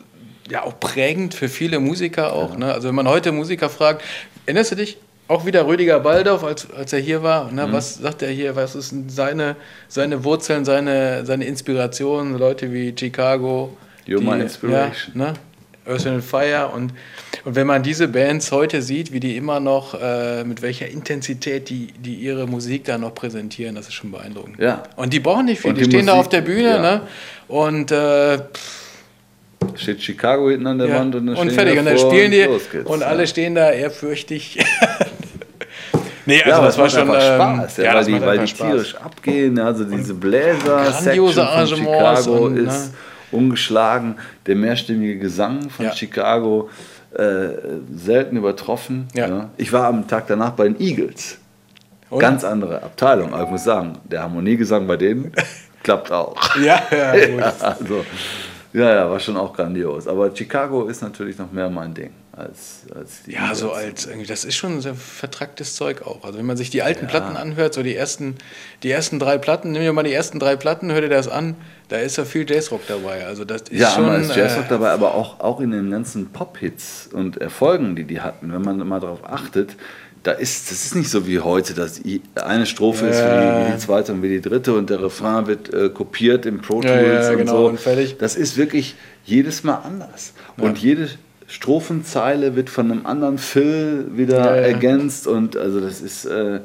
ja 0.50 0.64
auch 0.64 0.80
prägend 0.80 1.34
für 1.34 1.48
viele 1.50 1.80
Musiker 1.80 2.34
auch. 2.34 2.58
Ne? 2.58 2.72
Also 2.74 2.90
wenn 2.90 2.96
man 2.96 3.08
heute 3.08 3.32
Musiker 3.32 3.70
fragt, 3.70 4.04
erinnerst 4.46 4.72
du 4.74 4.76
dich? 4.76 4.98
Auch 5.32 5.46
wieder 5.46 5.66
Rüdiger 5.66 6.02
Baldorf, 6.02 6.44
als, 6.44 6.68
als 6.72 6.92
er 6.92 7.00
hier 7.00 7.24
war. 7.24 7.50
Ne? 7.54 7.66
Mhm. 7.66 7.72
Was 7.72 7.96
sagt 7.96 8.22
er 8.22 8.28
hier? 8.32 8.54
Was 8.58 8.76
ist 8.76 8.94
seine, 9.08 9.56
seine 9.88 10.26
Wurzeln, 10.26 10.66
seine, 10.66 11.26
seine 11.26 11.46
Inspiration? 11.46 12.38
Leute 12.38 12.74
wie 12.74 12.94
Chicago. 13.00 13.78
You're 14.06 14.20
my 14.20 14.42
inspiration. 14.42 15.14
Ja, 15.16 15.28
ne? 15.28 15.34
Earth 15.88 16.06
and 16.06 16.22
Fire 16.22 16.70
und, 16.76 16.92
und 17.46 17.56
wenn 17.56 17.66
man 17.66 17.82
diese 17.82 18.10
Bands 18.10 18.52
heute 18.52 18.82
sieht, 18.82 19.14
wie 19.14 19.22
die 19.22 19.38
immer 19.38 19.62
noch, 19.62 19.94
äh, 20.00 20.44
mit 20.44 20.62
welcher 20.62 20.88
Intensität 20.90 21.70
die, 21.70 21.88
die 21.98 22.16
ihre 22.16 22.46
Musik 22.46 22.84
da 22.84 22.98
noch 22.98 23.16
präsentieren, 23.16 23.76
das 23.76 23.88
ist 23.88 23.94
schon 23.94 24.12
beeindruckend. 24.12 24.60
Ja. 24.60 24.84
Und 24.98 25.14
die 25.14 25.22
brauchen 25.22 25.46
nicht 25.46 25.62
viel, 25.62 25.72
Und 25.72 25.78
die, 25.78 25.84
die 25.86 25.90
stehen 25.92 26.08
da 26.08 26.16
Musik- 26.16 26.26
auf 26.26 26.30
der 26.30 26.42
Bühne 26.42 26.70
ja. 26.70 26.82
ne? 26.82 27.02
und, 27.48 27.90
äh, 27.92 28.40
Steht 29.76 30.02
Chicago 30.02 30.50
hinten 30.50 30.68
an 30.68 30.78
der 30.78 30.88
ja, 30.88 31.00
Wand 31.00 31.16
und, 31.16 31.28
dann 31.28 31.36
und 31.36 31.52
fertig. 31.52 31.80
Und 31.80 31.86
dann 31.86 31.98
spielen 31.98 32.32
die 32.32 32.44
los 32.44 32.70
geht's, 32.72 32.90
und 32.90 33.02
ja. 33.02 33.08
alle 33.08 33.28
stehen 33.28 33.56
da 33.56 33.72
ehrfürchtig. 33.72 34.58
nee, 36.26 36.42
also 36.42 36.50
ja, 36.50 36.62
das 36.66 36.78
war 36.78 36.90
schon 36.90 37.10
ähm, 37.10 37.16
Spaß, 37.16 37.78
ja, 37.78 37.84
ja, 37.84 37.94
weil, 37.96 38.06
die, 38.06 38.22
weil 38.22 38.40
die 38.40 38.48
Spaß. 38.48 38.68
tierisch 38.68 38.96
abgehen. 38.96 39.60
Also 39.60 39.84
diese 39.84 40.14
Bläser 40.14 40.92
Section 40.92 41.34
von 41.34 41.68
Chicago 41.68 42.32
und, 42.46 42.54
ne? 42.56 42.62
ist 42.62 42.94
ungeschlagen. 43.32 44.16
Der 44.46 44.56
mehrstimmige 44.56 45.18
Gesang 45.18 45.70
von 45.70 45.86
Ja. 45.86 45.94
Chicago 45.94 46.70
äh, 47.14 47.50
selten 47.94 48.38
übertroffen. 48.38 49.08
Ja. 49.14 49.50
Ich 49.58 49.74
war 49.74 49.88
am 49.88 50.08
Tag 50.08 50.28
danach 50.28 50.52
bei 50.52 50.66
den 50.66 50.80
Eagles. 50.80 51.38
Und? 52.10 52.20
Ganz 52.20 52.44
andere 52.44 52.84
Abteilung, 52.84 53.34
aber 53.34 53.46
ich 53.46 53.50
muss 53.50 53.64
sagen, 53.64 53.98
der 54.04 54.24
Harmoniegesang 54.24 54.86
bei 54.86 54.98
denen 54.98 55.32
klappt 55.84 56.12
auch. 56.12 56.36
Ja, 56.58 56.82
ja, 56.92 57.26
gut. 57.28 57.44
Also, 57.62 58.06
ja, 58.74 58.94
ja, 58.96 59.10
war 59.10 59.20
schon 59.20 59.38
auch 59.38 59.54
grandios. 59.54 60.08
Aber 60.08 60.36
Chicago 60.36 60.86
ist 60.88 61.02
natürlich 61.02 61.38
noch 61.38 61.52
mehr 61.52 61.70
mein 61.70 61.94
Ding 61.94 62.12
als, 62.32 62.84
als 62.96 63.24
die 63.24 63.34
Ja, 63.34 63.54
so 63.54 63.68
Eagles. 63.68 63.84
als 63.86 64.06
irgendwie, 64.06 64.28
das 64.28 64.46
ist 64.46 64.56
schon 64.56 64.80
sehr 64.82 64.96
vertracktes 64.96 65.76
Zeug 65.76 66.02
auch. 66.08 66.24
Also 66.24 66.38
wenn 66.40 66.46
man 66.46 66.56
sich 66.58 66.70
die 66.70 66.82
alten 66.82 67.08
Platten 67.08 67.36
anhört, 67.36 67.74
so 67.74 67.84
die 67.84 67.96
ersten, 67.96 68.36
die 68.84 68.92
ersten 68.92 69.20
drei 69.20 69.38
Platten, 69.38 69.72
nimm 69.72 69.82
dir 69.82 69.92
mal 69.94 70.04
die 70.04 70.14
ersten 70.14 70.40
drei 70.40 70.56
Platten, 70.56 70.92
hör 70.92 71.02
dir 71.02 71.10
das 71.10 71.28
an, 71.28 71.56
da 71.90 71.98
ist 71.98 72.18
ja 72.18 72.24
viel 72.24 72.50
Jazzrock 72.50 72.88
dabei. 72.88 73.26
Also 73.26 73.44
das 73.44 73.64
ist 73.64 73.80
Ja, 73.80 73.90
schon. 73.90 74.06
aber 74.06 74.18
ist 74.20 74.36
Jazzrock 74.36 74.66
äh, 74.66 74.70
dabei, 74.70 74.92
aber 74.92 75.14
auch, 75.16 75.42
auch 75.42 75.60
in 75.60 75.72
den 75.72 75.92
ganzen 75.92 76.32
Pop-Hits 76.32 77.10
und 77.12 77.38
Erfolgen, 77.38 77.96
die 77.98 78.06
die 78.06 78.22
hatten, 78.22 78.54
wenn 78.54 78.62
man 78.62 78.78
mal 78.88 79.02
darauf 79.02 79.26
achtet, 79.26 79.76
da 80.24 80.32
ist, 80.34 80.70
das 80.70 80.86
ist 80.86 80.96
nicht 80.96 81.10
so 81.10 81.26
wie 81.26 81.40
heute, 81.40 81.74
dass 81.74 82.02
eine 82.36 82.66
Strophe 82.66 83.08
ist 83.08 83.20
wie 83.20 83.72
die, 83.72 83.78
zweite 83.80 84.14
und 84.14 84.22
wie 84.22 84.30
die 84.30 84.42
dritte 84.42 84.74
und 84.74 84.90
der 84.90 85.02
Refrain 85.02 85.48
wird 85.48 85.74
äh, 85.74 85.90
kopiert 85.90 86.46
im 86.46 86.62
Pro 86.62 86.82
Tools 86.82 86.86
Ja, 86.86 87.02
ja, 87.02 87.32
und 87.32 87.38
genau, 87.38 87.58
so. 87.58 87.68
und 87.70 87.80
fertig. 87.80 88.18
Das 88.20 88.36
ist 88.36 88.56
wirklich 88.58 88.96
jedes 89.26 89.64
Mal 89.64 89.76
anders. 89.84 90.34
Und 90.58 90.78
jede 90.78 91.10
Strophenzeile 91.48 92.56
wird 92.56 92.70
von 92.70 92.92
einem 92.92 93.06
anderen 93.06 93.38
Fill 93.38 94.06
wieder 94.14 94.38
Ja, 94.38 94.56
ja. 94.58 94.62
ergänzt 94.62 95.26
und 95.28 95.58
also 95.58 95.80
das 95.80 96.02
ist 96.02 96.26
äh, 96.26 96.60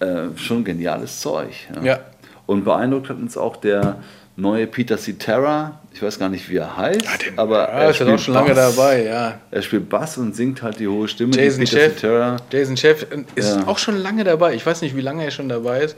äh, 0.00 0.28
schon 0.36 0.64
geniales 0.64 1.20
Zeug. 1.20 1.52
Ja. 1.82 2.00
Und 2.46 2.64
beeindruckt 2.64 3.10
hat 3.10 3.18
uns 3.18 3.36
auch 3.36 3.56
der 3.56 3.98
neue 4.36 4.66
Peter 4.66 4.98
Cetera. 4.98 5.80
Ich 5.94 6.02
weiß 6.02 6.18
gar 6.18 6.28
nicht, 6.28 6.48
wie 6.50 6.56
er 6.56 6.76
heißt, 6.76 7.00
den- 7.26 7.38
aber 7.38 7.60
ja, 7.60 7.64
er 7.64 7.90
ist 7.90 8.00
ja 8.00 8.06
auch 8.14 8.18
schon 8.18 8.34
lange 8.34 8.54
Bass. 8.54 8.76
dabei, 8.76 9.04
ja. 9.04 9.40
Er 9.50 9.62
spielt 9.62 9.88
Bass 9.88 10.18
und 10.18 10.36
singt 10.36 10.62
halt 10.62 10.78
die 10.78 10.86
hohe 10.86 11.08
Stimme. 11.08 11.34
Jason 11.34 11.66
Chef. 11.66 11.94
Cetera. 11.98 12.36
Jason 12.52 12.76
Chef 12.76 13.06
ist 13.34 13.56
Ja. 13.56 13.66
auch 13.66 13.78
schon 13.78 13.96
lange 13.96 14.22
dabei. 14.24 14.54
Ich 14.54 14.66
weiß 14.66 14.82
nicht, 14.82 14.94
wie 14.94 15.00
lange 15.00 15.24
er 15.24 15.30
schon 15.30 15.48
dabei 15.48 15.80
ist. 15.80 15.96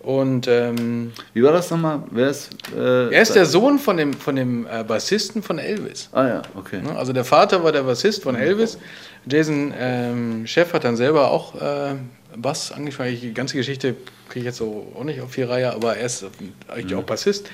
Und 0.00 0.48
ähm, 0.48 1.12
Wie 1.34 1.42
war 1.42 1.52
das 1.52 1.70
nochmal? 1.70 2.02
Wer 2.10 2.30
ist? 2.30 2.50
Äh, 2.74 3.12
er 3.12 3.22
ist 3.22 3.34
der 3.34 3.44
Sohn 3.44 3.78
von 3.78 3.98
dem, 3.98 4.14
von 4.14 4.34
dem 4.34 4.66
äh, 4.66 4.82
Bassisten 4.82 5.42
von 5.42 5.58
Elvis. 5.58 6.08
Ah 6.12 6.26
ja, 6.26 6.42
okay. 6.56 6.80
Ne? 6.80 6.96
Also 6.96 7.12
der 7.12 7.24
Vater 7.24 7.62
war 7.62 7.70
der 7.70 7.82
Bassist 7.82 8.22
von 8.22 8.34
Elvis. 8.34 8.78
Jason 9.26 9.74
ähm, 9.78 10.46
Chef 10.46 10.72
hat 10.72 10.84
dann 10.84 10.96
selber 10.96 11.30
auch 11.30 11.54
äh, 11.60 11.96
Bass 12.34 12.72
angefangen. 12.72 13.18
Die 13.20 13.34
ganze 13.34 13.56
Geschichte 13.56 13.94
kriege 14.30 14.40
ich 14.40 14.46
jetzt 14.46 14.56
so 14.56 14.90
auch 14.96 15.04
nicht 15.04 15.20
auf 15.20 15.34
die 15.34 15.42
Reihe, 15.42 15.72
aber 15.72 15.96
er 15.96 16.06
ist 16.06 16.24
eigentlich 16.68 16.94
auch 16.94 17.04
Bassist. 17.04 17.50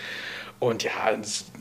Und 0.60 0.84
ja, 0.84 0.92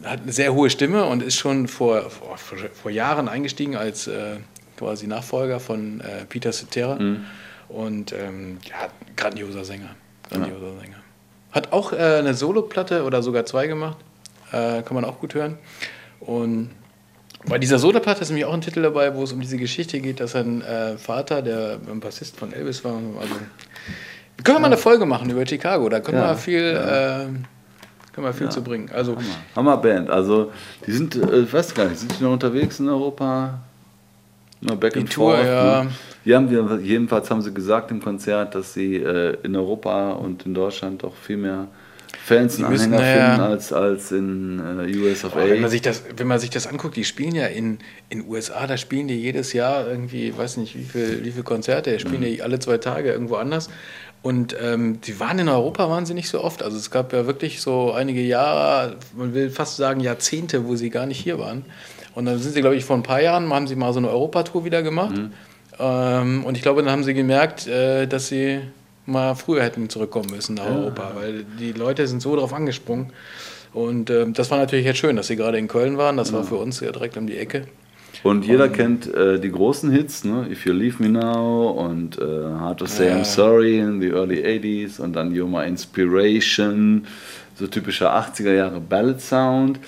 hat 0.04 0.22
eine 0.22 0.32
sehr 0.32 0.54
hohe 0.54 0.70
Stimme 0.70 1.06
und 1.06 1.24
ist 1.24 1.36
schon 1.36 1.68
vor, 1.68 2.12
vor, 2.12 2.38
vor 2.74 2.92
Jahren 2.92 3.27
eingestiegen 3.27 3.75
als, 3.75 4.08
äh, 4.08 4.38
quasi 4.77 5.08
Nachfolger 5.08 5.60
von 5.60 6.01
äh, 6.01 6.25
Peter 6.25 6.51
Cetera. 6.51 6.96
Mhm. 6.96 7.25
Und 7.70 8.13
ähm, 8.13 8.60
ja, 8.70 8.89
grandioser 9.15 9.65
Sänger. 9.65 9.96
Grandioser 10.29 10.79
Sänger. 10.79 10.98
Hat 11.51 11.72
auch 11.72 11.94
äh, 11.94 11.98
eine 11.98 12.34
Soloplatte 12.34 13.03
oder 13.03 13.22
sogar 13.24 13.46
zwei 13.46 13.67
gemacht. 13.67 13.98
Äh, 14.51 14.82
kann 14.84 14.94
man 14.96 15.05
auch 15.05 15.20
gut 15.20 15.34
hören. 15.34 15.58
Und 16.20 16.70
bei 17.48 17.60
dieser 17.60 17.77
Soloplatte 17.77 18.22
ist 18.22 18.29
nämlich 18.29 18.46
auch 18.46 18.53
ein 18.53 18.62
Titel 18.62 18.82
dabei, 18.82 19.13
wo 19.15 19.24
es 19.24 19.32
um 19.32 19.39
diese 19.39 19.58
Geschichte 19.58 20.00
geht, 20.00 20.20
dass 20.20 20.36
ein 20.36 20.62
äh, 20.62 20.98
Vater, 20.98 21.41
der 21.41 21.79
ein 21.89 22.00
Bassist 22.00 22.38
von 22.38 22.53
Elvis 22.53 22.84
war, 22.84 22.94
also 22.94 23.36
wir 24.38 24.44
können 24.44 24.62
mal 24.62 24.67
eine 24.67 24.77
Folge 24.77 25.05
machen 25.05 25.29
über 25.29 25.46
Chicago, 25.46 25.88
da 25.89 26.00
können 26.00 26.17
Ja, 26.17 26.29
wir 26.29 26.38
viel, 26.38 26.62
äh, 26.62 28.13
können 28.13 28.27
wir 28.27 28.34
viel 28.34 28.50
zu 28.50 28.62
bringen. 28.62 28.89
Also 28.94 29.15
Hammerband. 29.55 30.10
Also, 30.10 30.51
die 30.86 30.91
sind, 30.91 31.15
äh, 31.15 31.41
ich 31.41 31.53
weiß 31.53 31.74
gar 31.74 31.86
nicht, 31.86 32.00
sind 32.00 32.20
die 32.20 32.24
noch 32.24 32.34
unterwegs 32.34 32.79
in 32.79 32.89
Europa? 32.89 33.60
Immer 34.65 34.75
back 34.77 34.98
and 34.98 35.12
Tour, 35.12 35.36
forth. 35.36 35.48
ja. 35.48 35.88
Die 36.25 36.34
haben, 36.36 36.50
wir- 36.50 36.79
jedenfalls 36.81 37.29
haben 37.29 37.41
sie 37.41 37.53
gesagt 37.53 37.91
im 37.91 38.01
Konzert, 38.01 38.55
dass 38.55 38.74
sie 38.74 38.95
äh, 38.95 39.38
in 39.43 39.55
Europa 39.55 40.13
und 40.13 40.45
in 40.45 40.53
Deutschland 40.55 41.03
doch 41.03 41.15
viel 41.15 41.38
mehr 41.38 41.67
Fans 42.24 42.57
und 42.57 42.65
Anhänger 42.65 42.98
naja. 42.98 43.25
finden 43.36 43.41
als, 43.51 43.72
als 43.74 44.12
in 44.12 44.60
äh, 44.79 44.98
US 44.98 45.24
of 45.25 45.36
Wenn 45.36 45.55
man, 45.57 45.65
A. 45.65 45.69
sich 45.69 45.81
das, 45.84 46.01
wenn 46.17 46.25
man 46.27 46.39
sich 46.39 46.50
das 46.50 46.65
anguckt, 46.65 46.95
die 46.95 47.03
spielen 47.03 47.36
ja 47.36 47.45
in 47.45 47.77
in 48.10 48.27
USA, 48.27 48.65
da 48.65 48.77
spielen 48.77 49.07
die 49.07 49.19
jedes 49.22 49.53
Jahr 49.53 49.88
irgendwie, 49.88 50.36
weiß 50.36 50.57
nicht 50.57 50.75
wie 50.75 50.84
viel, 50.84 51.24
wie 51.24 51.29
viel 51.31 51.43
Konzerte, 51.43 52.00
spielen 52.00 52.22
die 52.22 52.41
alle 52.41 52.57
zwei 52.57 52.79
Tage 52.79 53.12
irgendwo 53.12 53.36
anders. 53.36 53.69
Und 54.24 54.55
ähm, 54.60 55.01
die 55.01 55.19
waren 55.19 55.38
in 55.38 55.50
Europa, 55.50 55.88
waren 55.88 56.07
sie 56.07 56.15
nicht 56.15 56.29
so 56.29 56.43
oft. 56.43 56.63
Also 56.63 56.77
es 56.77 56.89
gab 56.89 57.13
ja 57.13 57.27
wirklich 57.27 57.62
so 57.62 57.91
einige 57.91 58.22
Jahre, 58.22 58.95
man 59.15 59.36
will 59.36 59.51
fast 59.51 59.77
sagen 59.77 60.00
Jahrzehnte, 60.00 60.65
wo 60.65 60.75
sie 60.75 60.89
gar 60.89 61.05
nicht 61.05 61.19
hier 61.19 61.38
waren. 61.38 61.63
Und 62.15 62.25
dann 62.25 62.39
sind 62.39 62.53
sie, 62.53 62.62
glaube 62.62 62.75
ich, 62.75 62.86
vor 62.86 62.95
ein 62.95 63.03
paar 63.03 63.22
Jahren, 63.22 63.51
haben 63.53 63.67
sie 63.67 63.75
mal 63.75 63.93
so 63.93 64.00
eine 64.00 64.10
Europatour 64.10 64.65
wieder 64.65 64.81
gemacht. 64.81 65.15
Ähm, 65.77 66.43
und 66.45 66.55
ich 66.55 66.63
glaube, 66.63 66.81
dann 66.81 66.91
haben 66.91 67.03
sie 67.03 67.13
gemerkt, 67.13 67.67
äh, 67.67 68.07
dass 68.07 68.29
sie 68.29 68.62
mal 69.05 69.36
früher 69.36 69.62
hätten 69.62 69.89
zurückkommen 69.89 70.29
müssen 70.31 70.55
nach 70.55 70.65
Europa, 70.65 71.12
weil 71.15 71.45
die 71.60 71.74
Leute 71.74 72.07
sind 72.07 72.22
so 72.22 72.36
drauf 72.36 72.53
angesprungen. 72.53 73.12
Und 73.74 74.10
ähm, 74.10 74.34
das 74.34 74.50
war 74.51 74.57
natürlich 74.57 74.86
jetzt 74.86 75.00
schön, 75.00 75.17
dass 75.17 75.27
sie 75.27 75.36
gerade 75.36 75.57
in 75.57 75.67
Köln 75.67 75.98
waren. 75.98 76.15
Das 76.15 76.31
war 76.31 76.43
für 76.45 76.55
uns 76.55 76.79
ja 76.79 76.91
direkt 76.91 77.17
um 77.17 77.27
die 77.27 77.38
Ecke. 77.38 77.67
Und 78.24 78.45
jeder 78.45 78.69
kennt 78.69 79.13
äh, 79.13 79.39
die 79.39 79.51
großen 79.51 79.91
Hits, 79.91 80.24
ne? 80.24 80.48
If 80.50 80.65
You 80.65 80.72
Leave 80.72 81.03
Me 81.03 81.10
Now 81.10 81.72
und 81.72 82.17
äh, 82.17 82.24
Hard 82.24 82.79
to 82.79 82.86
Say 82.86 83.10
Ja. 83.10 83.17
I'm 83.17 83.25
Sorry 83.25 83.79
in 83.79 84.00
the 84.01 84.07
Early 84.07 84.38
80s 84.43 85.01
und 85.01 85.13
dann 85.13 85.34
You're 85.34 85.48
My 85.48 85.67
Inspiration, 85.67 87.05
so 87.55 87.67
typischer 87.67 88.15
80er 88.15 88.53
Jahre 88.53 88.79
Ballad 88.79 89.22
Sound. 89.22 89.79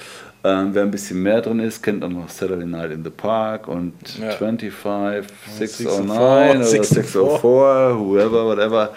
Ähm, 0.44 0.70
wer 0.74 0.84
ein 0.84 0.92
bisschen 0.92 1.22
mehr 1.24 1.42
drin 1.42 1.60
ist, 1.60 1.82
kennt 1.82 2.04
auch 2.04 2.10
noch 2.10 2.30
Saturday 2.30 2.66
Night 2.66 2.92
in 2.92 3.04
the 3.04 3.10
Park 3.10 3.68
und 3.68 3.94
Ja. 4.22 4.32
25, 4.32 5.26
609 5.58 6.64
604, 6.64 7.22
oder 7.22 7.32
604, 7.34 8.00
whoever, 8.00 8.46
whatever, 8.46 8.90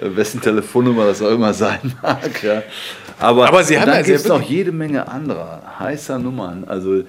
äh, 0.00 0.16
wessen 0.16 0.40
Telefonnummer 0.40 1.06
das 1.06 1.20
auch 1.22 1.30
immer 1.30 1.52
sein 1.52 1.80
mag. 2.02 2.42
Ja. 2.42 2.62
Aber, 3.18 3.46
Aber 3.48 3.62
sie 3.62 3.78
haben 3.78 3.86
dann 3.86 3.96
ja 3.96 4.02
gibt 4.02 4.18
es 4.18 4.26
noch 4.28 4.42
jede 4.42 4.72
Menge 4.72 5.06
anderer 5.08 5.62
heißer 5.78 6.18
Nummern, 6.18 6.64
also 6.66 7.02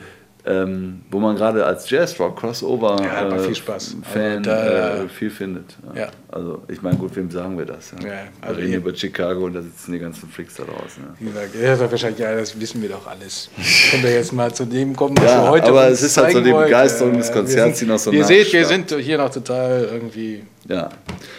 ähm, 0.47 1.01
wo 1.11 1.19
man 1.19 1.35
gerade 1.35 1.65
als 1.65 1.89
Jazzrock 1.89 2.39
Crossover 2.39 2.95
Ja, 3.03 3.35
äh, 3.35 3.39
viel 3.39 3.55
Spaß. 3.55 3.97
Fan 4.13 4.37
Also 4.37 4.41
da- 4.49 5.03
äh, 5.03 5.09
viel 5.09 5.29
findet. 5.29 5.75
Ja. 5.93 6.07
Also 6.29 6.61
ich 6.67 6.81
meine, 6.81 6.95
gut, 6.97 7.15
wem 7.15 7.29
sagen 7.29 7.57
wir 7.57 7.65
das? 7.65 7.91
Ja? 7.91 8.07
Ja, 8.07 8.13
wir 8.13 8.47
also 8.47 8.59
reden 8.61 8.73
über 8.75 8.95
Chicago 8.95 9.45
und 9.45 9.53
da 9.53 9.61
sitzen 9.61 9.91
die 9.93 9.99
ganzen 9.99 10.29
Freaks 10.29 10.55
da 10.55 10.63
draußen. 10.63 11.03
Ja. 11.19 11.27
Gesagt, 11.27 11.55
ja, 11.55 11.75
das 11.75 11.91
wahrscheinlich, 11.91 12.19
ja, 12.19 12.35
das 12.35 12.59
wissen 12.59 12.81
wir 12.81 12.89
doch 12.89 13.05
alles. 13.07 13.49
Können 13.91 14.03
wir 14.03 14.11
jetzt 14.13 14.31
mal 14.33 14.53
zu 14.53 14.65
dem 14.65 14.95
kommen, 14.95 15.15
was 15.17 15.25
Ja, 15.25 15.43
wir 15.43 15.49
heute 15.51 15.67
aber 15.67 15.87
es 15.89 16.01
ist 16.01 16.17
halt 16.17 16.31
so 16.33 16.41
die. 16.41 16.51
Begeisterung 16.51 17.17
des 17.17 17.29
Äh, 17.29 17.33
Konzerts, 17.33 17.81
wir 17.81 17.85
die 17.87 17.91
noch 17.91 17.99
so 17.99 18.11
Ihr 18.11 18.23
seht, 18.25 18.51
wir 18.53 18.65
sind 18.65 18.91
hier 18.91 19.17
noch 19.17 19.29
total 19.29 19.89
irgendwie. 19.91 20.43
Ja. 20.67 20.89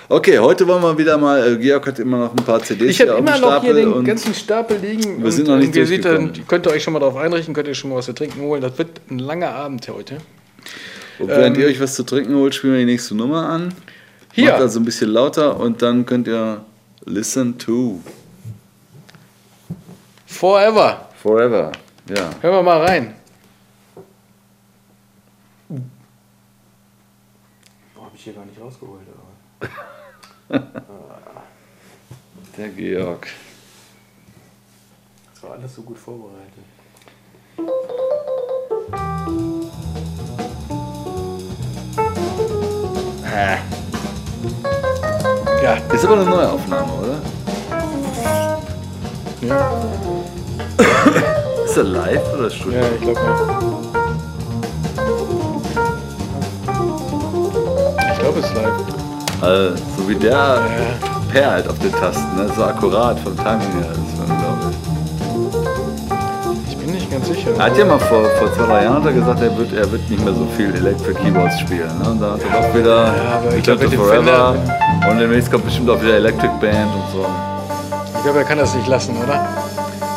Okay, 0.09 0.39
heute 0.39 0.67
wollen 0.67 0.83
wir 0.83 0.97
wieder 0.97 1.19
mal, 1.19 1.55
äh, 1.55 1.57
Georg 1.57 1.87
hat 1.87 1.99
immer 1.99 2.19
noch 2.19 2.31
ein 2.31 2.45
paar 2.45 2.63
CDs 2.63 2.91
Ich 2.91 3.01
habe 3.01 3.11
hier 3.11 3.19
auf 3.19 3.25
dem 3.25 3.27
immer 3.27 3.39
noch 3.39 3.61
hier 3.63 3.71
Stapel 3.71 3.75
den 3.75 3.93
und 3.93 4.05
ganzen 4.05 4.35
Stapel 4.35 4.77
liegen. 4.79 5.23
wir 5.23 5.33
sind 5.33 5.49
noch 5.49 5.57
nicht 5.57 5.77
ihr 5.77 5.87
seht, 5.87 6.05
dann, 6.05 6.15
durchgekommen. 6.17 6.49
könnt 6.49 6.67
ihr 6.67 6.73
euch 6.73 6.83
schon 6.83 6.93
mal 6.95 7.01
darauf 7.01 7.17
einrichten, 7.17 7.55
könnt 7.55 7.69
ihr 7.69 7.75
schon 7.75 7.91
mal 7.91 7.97
was 7.97 8.07
zu 8.07 8.15
trinken 8.15 8.41
holen. 8.41 8.63
Das 8.63 8.79
wird 8.79 9.01
ein 9.11 9.19
langer 9.19 9.51
Abend 9.51 9.87
heute. 9.89 10.19
und 11.19 11.29
während 11.29 11.57
ähm, 11.57 11.63
ihr 11.63 11.69
euch 11.69 11.81
was 11.81 11.95
zu 11.95 12.05
trinken 12.05 12.35
holt, 12.37 12.55
spielen 12.55 12.73
wir 12.75 12.81
die 12.81 12.87
nächste 12.87 13.15
Nummer 13.15 13.49
an. 13.49 13.75
Hier. 14.33 14.53
Macht 14.53 14.61
also 14.61 14.81
ein 14.81 14.85
bisschen 14.85 15.11
lauter 15.11 15.59
und 15.59 15.83
dann 15.83 16.07
könnt 16.07 16.29
ihr 16.29 16.65
listen 17.05 17.59
to 17.59 18.01
Forever. 20.27 21.09
Forever. 21.21 21.73
Ja. 22.09 22.31
Hören 22.41 22.55
wir 22.55 22.63
mal 22.63 22.81
rein. 22.87 23.15
Boah, 27.95 28.05
habe 28.05 28.15
ich 28.15 28.23
hier 28.23 28.33
gar 28.35 28.45
nicht 28.45 28.61
rausgeholt. 28.61 29.01
Der 32.57 32.69
Georg. 32.71 33.27
Das 35.35 35.43
war 35.43 35.53
alles 35.53 35.75
so 35.75 35.83
gut 35.83 35.99
vorbereitet. 35.99 36.65
Ja, 45.63 45.75
Ist 45.93 46.05
aber 46.05 46.15
eine 46.21 46.25
neue 46.25 46.51
Aufnahme, 46.53 46.93
oder? 46.93 47.21
ja, 49.41 49.71
Ist 51.65 51.77
er 51.77 51.85
live 51.85 52.35
oder 52.35 52.51
Studio? 52.51 52.79
ja 52.81 52.87
ich 52.95 53.01
glaube 53.03 53.21
ja. 53.21 53.59
Ich 58.13 58.19
glaube, 58.19 58.39
es 58.41 58.47
ist 58.47 58.55
live. 58.55 59.08
Also, 59.41 59.77
so 59.97 60.09
wie 60.09 60.15
der 60.17 60.59
perlt 61.33 61.69
auf 61.69 61.79
den 61.79 61.93
Tasten, 61.93 62.37
ne? 62.37 62.47
so 62.57 62.65
akkurat 62.65 63.19
vom 63.21 63.37
Timing 63.37 63.61
her. 63.81 63.93
Das 63.93 64.19
war 64.19 64.27
unglaublich. 64.37 64.77
Ich 66.69 66.77
bin 66.77 66.91
nicht 66.93 67.11
ganz 67.11 67.27
sicher. 67.29 67.51
Er 67.57 67.65
hat 67.67 67.77
ja 67.79 67.85
mal 67.85 67.99
vor, 67.99 68.25
vor 68.39 68.53
zwei, 68.55 68.65
drei 68.67 68.85
Jahren 68.85 68.97
hat 68.97 69.07
er 69.07 69.13
gesagt, 69.13 69.41
er 69.43 69.57
wird, 69.57 69.73
er 69.73 69.91
wird 69.93 70.09
nicht 70.11 70.25
mehr 70.25 70.35
so 70.35 70.47
viel 70.57 70.75
Electric 70.75 71.15
Keyboards 71.21 71.61
spielen. 71.61 71.89
Ne? 72.03 72.11
Und 72.11 72.21
dann 72.21 72.33
hat 72.33 72.41
er 72.41 72.63
doch 72.63 72.75
wieder 72.75 73.07
Ja, 73.07 73.39
Return 73.51 73.79
to 73.81 73.91
Forever. 73.91 74.55
Fender- 74.55 75.11
Und 75.11 75.19
demnächst 75.19 75.51
kommt 75.53 75.65
bestimmt 75.65 75.91
auch 75.91 76.01
wieder 76.03 76.15
Electric 76.17 76.51
Band 76.61 76.93
und 76.95 77.13
so. 77.13 77.27
Ich 78.17 78.23
glaube, 78.25 78.39
er 78.39 78.45
kann 78.45 78.59
das 78.59 78.75
nicht 78.75 78.89
lassen, 78.89 79.17
oder? 79.23 79.47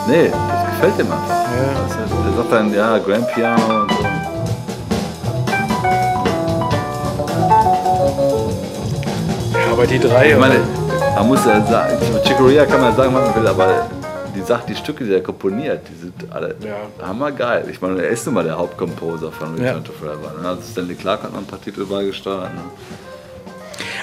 Nee, 0.07 0.29
das 0.31 0.65
gefällt 0.71 0.99
ihm 1.05 1.11
einfach. 1.11 1.29
Ja. 1.29 1.83
Das 1.87 1.91
ist- 1.95 2.27
Er 2.31 2.37
sagt 2.37 2.51
dann, 2.51 2.73
ja, 2.73 2.97
Grand 2.97 3.27
Piano 3.33 3.81
und 3.83 3.91
so. 3.91 3.97
Aber 9.71 9.87
die 9.87 9.99
drei. 9.99 10.31
Ich 10.31 10.37
meine, 10.37 10.59
man 11.15 11.27
muss 11.27 11.45
ja 11.45 11.65
sagen, 11.65 11.97
Chicoria 12.25 12.65
kann 12.65 12.81
man 12.81 12.95
sagen, 12.95 13.13
was 13.13 13.27
man 13.27 13.35
will, 13.43 13.47
aber 13.47 13.89
die 14.35 14.41
Sachen, 14.41 14.67
die 14.67 14.75
Stücke, 14.75 15.03
die 15.03 15.13
er 15.13 15.21
komponiert, 15.23 15.81
die 15.89 15.99
sind 16.01 16.13
alle 16.33 16.55
Ja. 16.63 17.05
hammergeil. 17.07 17.65
Ich 17.69 17.81
meine, 17.81 18.01
er 18.01 18.09
ist 18.09 18.25
nun 18.25 18.35
mal 18.35 18.43
der 18.43 18.57
Hauptkomposer 18.57 19.31
von 19.31 19.53
Return 19.55 19.65
Ja. 19.65 19.79
to 19.79 19.91
Forever. 19.91 20.33
Ne? 20.41 20.47
Also 20.47 20.61
Stanley 20.71 20.95
Clark 20.95 21.23
hat 21.23 21.31
noch 21.33 21.39
ein 21.39 21.45
paar 21.45 21.61
Titel 21.61 21.85
beigesteuert. 21.85 22.53
Ne? 22.53 22.61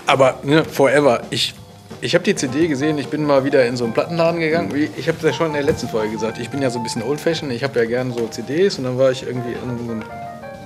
Aber 0.07 0.35
ne, 0.43 0.65
Forever, 0.65 1.23
ich, 1.31 1.55
ich 2.01 2.15
habe 2.15 2.25
die 2.25 2.35
CD 2.35 2.69
gesehen, 2.69 2.99
ich 2.99 3.09
bin 3.09 3.25
mal 3.25 3.45
wieder 3.45 3.65
in 3.67 3.77
so 3.77 3.85
einen 3.85 3.95
Plattenladen 3.95 4.41
gegangen. 4.41 4.73
Ich 4.97 5.09
habe 5.09 5.19
das 5.23 5.35
schon 5.37 5.49
in 5.49 5.53
der 5.55 5.63
letzten 5.63 5.89
Folge 5.89 6.13
gesagt, 6.13 6.39
ich 6.39 6.51
bin 6.51 6.61
ja 6.63 6.71
so 6.71 6.79
ein 6.79 6.83
bisschen 6.83 7.03
old-fashioned, 7.03 7.53
ich 7.53 7.65
habe 7.65 7.79
ja 7.79 7.87
gern 7.87 8.13
so 8.13 8.27
CDs 8.29 8.79
und 8.79 8.85
dann 8.85 8.99
war 8.99 9.11
ich 9.11 9.27
irgendwie 9.27 9.53
in 9.53 9.87
so 9.87 9.93
einem 9.93 10.03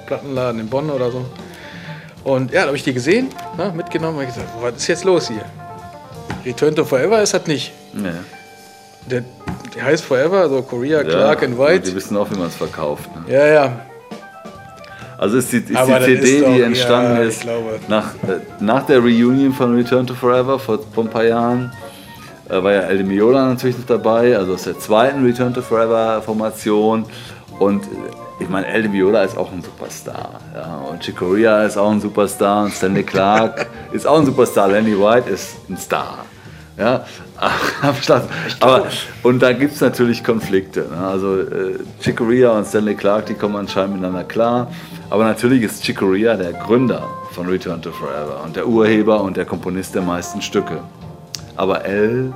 Plattenladen 0.06 0.60
in 0.60 0.68
Bonn 0.68 0.90
oder 0.90 1.10
so. 1.10 1.24
Und 2.24 2.52
ja, 2.52 2.60
da 2.62 2.66
habe 2.68 2.76
ich 2.76 2.84
die 2.84 2.92
gesehen, 2.94 3.28
ne, 3.56 3.72
mitgenommen 3.74 4.18
und 4.18 4.26
gesagt, 4.26 4.48
was 4.60 4.74
ist 4.76 4.86
jetzt 4.86 5.04
los 5.04 5.28
hier? 5.28 5.44
Return 6.44 6.74
to 6.74 6.84
Forever 6.84 7.20
ist 7.22 7.34
das 7.34 7.46
nicht. 7.46 7.72
Nee. 7.92 8.10
Der, 9.10 9.22
der 9.74 9.84
heißt 9.84 10.04
Forever, 10.04 10.48
so 10.48 10.62
Korea, 10.62 11.02
Clark 11.02 11.42
and 11.42 11.54
Die 11.54 11.58
White. 11.58 11.94
wissen 11.94 12.16
auch, 12.16 12.30
wie 12.30 12.36
man 12.38 12.46
es 12.48 12.54
verkauft. 12.56 13.08
Ne? 13.26 13.32
Ja, 13.34 13.46
ja. 13.46 13.72
Also 15.18 15.38
ist 15.38 15.52
die, 15.52 15.58
ist 15.58 15.68
die 15.68 15.74
CD, 15.74 16.14
ist 16.14 16.42
doch- 16.44 16.54
die 16.54 16.60
entstanden 16.62 17.16
ja, 17.16 17.22
ist 17.22 17.44
nach, 17.88 18.14
äh, 18.28 18.38
nach 18.60 18.86
der 18.86 18.98
Reunion 18.98 19.52
von 19.52 19.74
Return 19.76 20.06
to 20.06 20.14
Forever 20.14 20.58
vor, 20.58 20.80
vor 20.94 21.04
ein 21.04 21.10
paar 21.10 21.24
Jahren. 21.24 21.72
Äh, 22.48 22.62
war 22.62 22.72
ja 22.72 22.80
El 22.82 23.04
Miola 23.04 23.46
natürlich 23.46 23.78
noch 23.78 23.86
dabei, 23.86 24.36
also 24.36 24.54
aus 24.54 24.64
der 24.64 24.78
zweiten 24.78 25.24
Return 25.24 25.54
to 25.54 25.62
Forever 25.62 26.20
Formation. 26.22 27.04
Und 27.60 27.84
äh, 27.84 27.88
ich 28.42 28.48
meine, 28.48 28.66
El 28.66 28.92
Viola 28.92 29.22
ist 29.22 29.36
auch 29.36 29.52
ein 29.52 29.62
Superstar. 29.62 30.40
Ja? 30.54 30.76
Und 30.90 31.02
Chicoria 31.02 31.62
ist 31.62 31.76
auch 31.76 31.90
ein 31.90 32.00
Superstar. 32.00 32.64
Und 32.64 32.74
Stanley 32.74 33.04
Clark 33.04 33.68
ist 33.92 34.06
auch 34.06 34.18
ein 34.18 34.26
Superstar. 34.26 34.68
Lenny 34.68 34.98
White 34.98 35.30
ist 35.30 35.56
ein 35.70 35.76
Star. 35.76 36.24
Ja. 36.76 37.04
Aber, 38.60 38.86
und 39.22 39.42
da 39.42 39.52
gibt 39.52 39.74
es 39.74 39.80
natürlich 39.80 40.22
Konflikte. 40.22 40.86
Ne? 40.90 41.06
Also 41.06 41.40
äh, 41.40 41.78
Chicoria 42.00 42.50
und 42.50 42.66
Stanley 42.66 42.94
Clark, 42.94 43.26
die 43.26 43.34
kommen 43.34 43.56
anscheinend 43.56 43.94
miteinander 43.94 44.24
klar. 44.24 44.70
Aber 45.10 45.24
natürlich 45.24 45.62
ist 45.62 45.84
Chicoria 45.84 46.36
der 46.36 46.52
Gründer 46.52 47.08
von 47.32 47.46
Return 47.48 47.82
to 47.82 47.90
Forever 47.92 48.42
und 48.44 48.56
der 48.56 48.66
Urheber 48.66 49.22
und 49.22 49.36
der 49.36 49.44
Komponist 49.44 49.94
der 49.94 50.02
meisten 50.02 50.40
Stücke. 50.40 50.80
Aber 51.56 51.84
L 51.84 52.32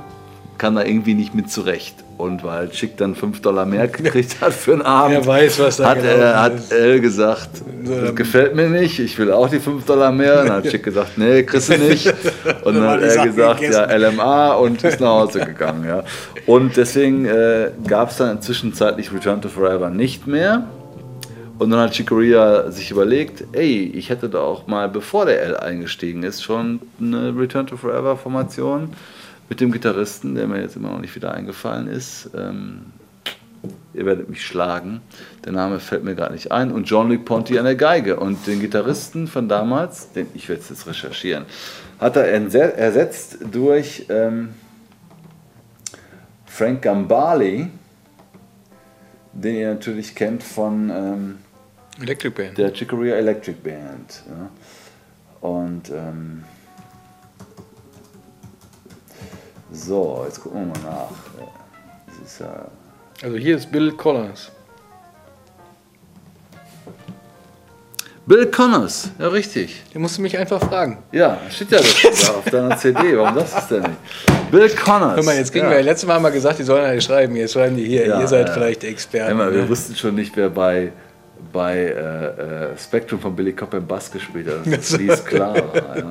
kann 0.57 0.75
da 0.75 0.83
irgendwie 0.83 1.13
nicht 1.13 1.33
mit 1.33 1.49
zurecht. 1.49 2.03
Und 2.17 2.43
weil 2.43 2.69
Chick 2.69 2.97
dann 2.97 3.13
5 3.13 3.41
Dollar 3.41 3.65
mehr 3.65 3.87
gekriegt 3.87 4.41
hat 4.41 4.53
für 4.53 4.73
einen 4.73 4.81
Abend, 4.81 5.25
weiß, 5.27 5.59
hat, 5.79 6.03
er, 6.03 6.41
hat. 6.41 6.71
Elle 6.71 6.99
gesagt, 6.99 7.49
das 7.85 8.15
gefällt 8.15 8.55
mir 8.55 8.69
nicht, 8.69 8.99
ich 8.99 9.17
will 9.19 9.31
auch 9.31 9.49
die 9.49 9.59
5 9.59 9.85
Dollar 9.85 10.11
mehr. 10.11 10.43
Dann 10.43 10.53
hat 10.53 10.63
Chick 10.69 10.83
gesagt, 10.83 11.17
nee, 11.17 11.43
kriegst 11.43 11.69
du 11.69 11.77
nicht. 11.77 12.07
Und 12.63 12.75
dann 12.75 12.87
hat 12.87 13.01
er 13.01 13.23
gesagt, 13.23 13.61
ja, 13.61 13.85
LMA 13.95 14.53
und 14.53 14.83
ist 14.83 14.99
nach 14.99 15.09
Hause 15.09 15.41
gegangen. 15.41 15.85
Ja. 15.87 16.03
Und 16.47 16.75
deswegen 16.75 17.25
äh, 17.25 17.71
gab 17.87 18.09
es 18.09 18.17
dann 18.17 18.41
zwischenzeitlich 18.41 19.13
Return 19.13 19.41
to 19.41 19.49
Forever 19.49 19.89
nicht 19.89 20.25
mehr. 20.27 20.65
Und 21.59 21.71
dann 21.71 21.79
hat 21.79 21.93
Chicoria 21.93 22.69
sich 22.71 22.91
überlegt, 22.91 23.43
ey, 23.53 23.91
ich 23.95 24.09
hätte 24.09 24.29
da 24.29 24.39
auch 24.39 24.67
mal, 24.67 24.89
bevor 24.89 25.25
der 25.25 25.41
L 25.41 25.57
eingestiegen 25.57 26.23
ist, 26.23 26.43
schon 26.43 26.79
eine 26.99 27.33
Return 27.37 27.65
to 27.65 27.77
Forever 27.77 28.15
Formation 28.15 28.89
mit 29.49 29.61
dem 29.61 29.71
Gitarristen, 29.71 30.35
der 30.35 30.47
mir 30.47 30.61
jetzt 30.61 30.75
immer 30.75 30.89
noch 30.91 30.99
nicht 30.99 31.15
wieder 31.15 31.33
eingefallen 31.33 31.87
ist. 31.87 32.29
Ähm, 32.35 32.87
ihr 33.93 34.05
werdet 34.05 34.29
mich 34.29 34.45
schlagen. 34.45 35.01
Der 35.45 35.53
Name 35.53 35.79
fällt 35.79 36.03
mir 36.03 36.15
gerade 36.15 36.33
nicht 36.33 36.51
ein. 36.51 36.71
Und 36.71 36.85
Jean-Luc 36.85 37.25
Ponty 37.25 37.57
an 37.57 37.65
der 37.65 37.75
Geige. 37.75 38.17
Und 38.19 38.45
den 38.45 38.59
Gitarristen 38.59 39.27
von 39.27 39.47
damals, 39.47 40.11
den 40.11 40.27
ich 40.33 40.47
werde 40.49 40.61
es 40.61 40.69
jetzt 40.69 40.85
recherchieren, 40.87 41.45
hat 41.99 42.15
er 42.15 42.25
erse- 42.25 42.73
ersetzt 42.75 43.39
durch 43.51 44.05
ähm, 44.09 44.49
Frank 46.45 46.81
Gambale, 46.81 47.69
den 49.33 49.55
ihr 49.55 49.73
natürlich 49.73 50.13
kennt 50.15 50.43
von 50.43 50.89
ähm, 50.89 51.37
Electric 52.01 52.35
Band. 52.35 52.57
der 52.57 52.73
Chicoria 52.73 53.15
Electric 53.15 53.57
Band. 53.63 54.23
Ja. 54.27 54.49
Und 55.47 55.89
ähm, 55.89 56.43
so, 59.71 60.23
jetzt 60.25 60.41
gucken 60.41 60.71
wir 60.73 60.81
mal 60.81 60.89
nach. 60.89 61.09
Das 62.07 62.31
ist 62.31 62.39
ja 62.39 62.65
Also 63.23 63.37
hier 63.37 63.57
ist 63.57 63.71
Bill 63.71 63.91
Collins. 63.91 64.51
Bill 68.27 68.45
Connors, 68.47 69.09
ja 69.19 69.29
richtig. 69.29 69.83
Den 69.93 70.01
musst 70.01 70.17
du 70.17 70.21
mich 70.21 70.37
einfach 70.37 70.61
fragen. 70.61 70.97
Ja, 71.13 71.37
steht 71.49 71.71
ja 71.71 71.77
das 71.77 72.25
da 72.25 72.33
auf 72.33 72.43
deiner 72.43 72.75
CD. 72.77 73.17
Warum 73.17 73.35
das 73.35 73.57
ist 73.57 73.71
denn 73.71 73.83
nicht? 73.83 74.51
Bill 74.51 74.69
Connors. 74.69 75.15
Hör 75.15 75.23
mal, 75.23 75.35
jetzt 75.37 75.53
kriegen 75.53 75.65
ja. 75.65 75.71
wir, 75.71 75.81
letztes 75.81 76.05
Mal 76.05 76.15
haben 76.15 76.23
wir 76.23 76.31
gesagt, 76.31 76.59
die 76.59 76.63
sollen 76.63 76.83
alle 76.83 76.99
schreiben. 76.99 77.37
Jetzt 77.37 77.53
schreiben 77.53 77.77
die 77.77 77.85
hier, 77.85 78.05
Ja, 78.05 78.19
ihr 78.19 78.27
seid 78.27 78.49
ja. 78.49 78.53
vielleicht 78.53 78.83
Experten. 78.83 79.37
Mal, 79.37 79.53
wir 79.53 79.61
ne? 79.61 79.69
wussten 79.69 79.95
schon 79.95 80.15
nicht, 80.15 80.35
wer 80.35 80.49
bei, 80.49 80.91
bei 81.53 81.77
äh, 81.77 82.71
äh, 82.73 82.77
Spectrum 82.77 83.21
von 83.21 83.33
Billy 83.33 83.53
Cobham 83.53 83.87
Bass 83.87 84.11
gespielt 84.11 84.47
hat. 84.47 84.65
Das 84.65 84.91
ist. 84.91 85.31
Ja, 85.31 85.53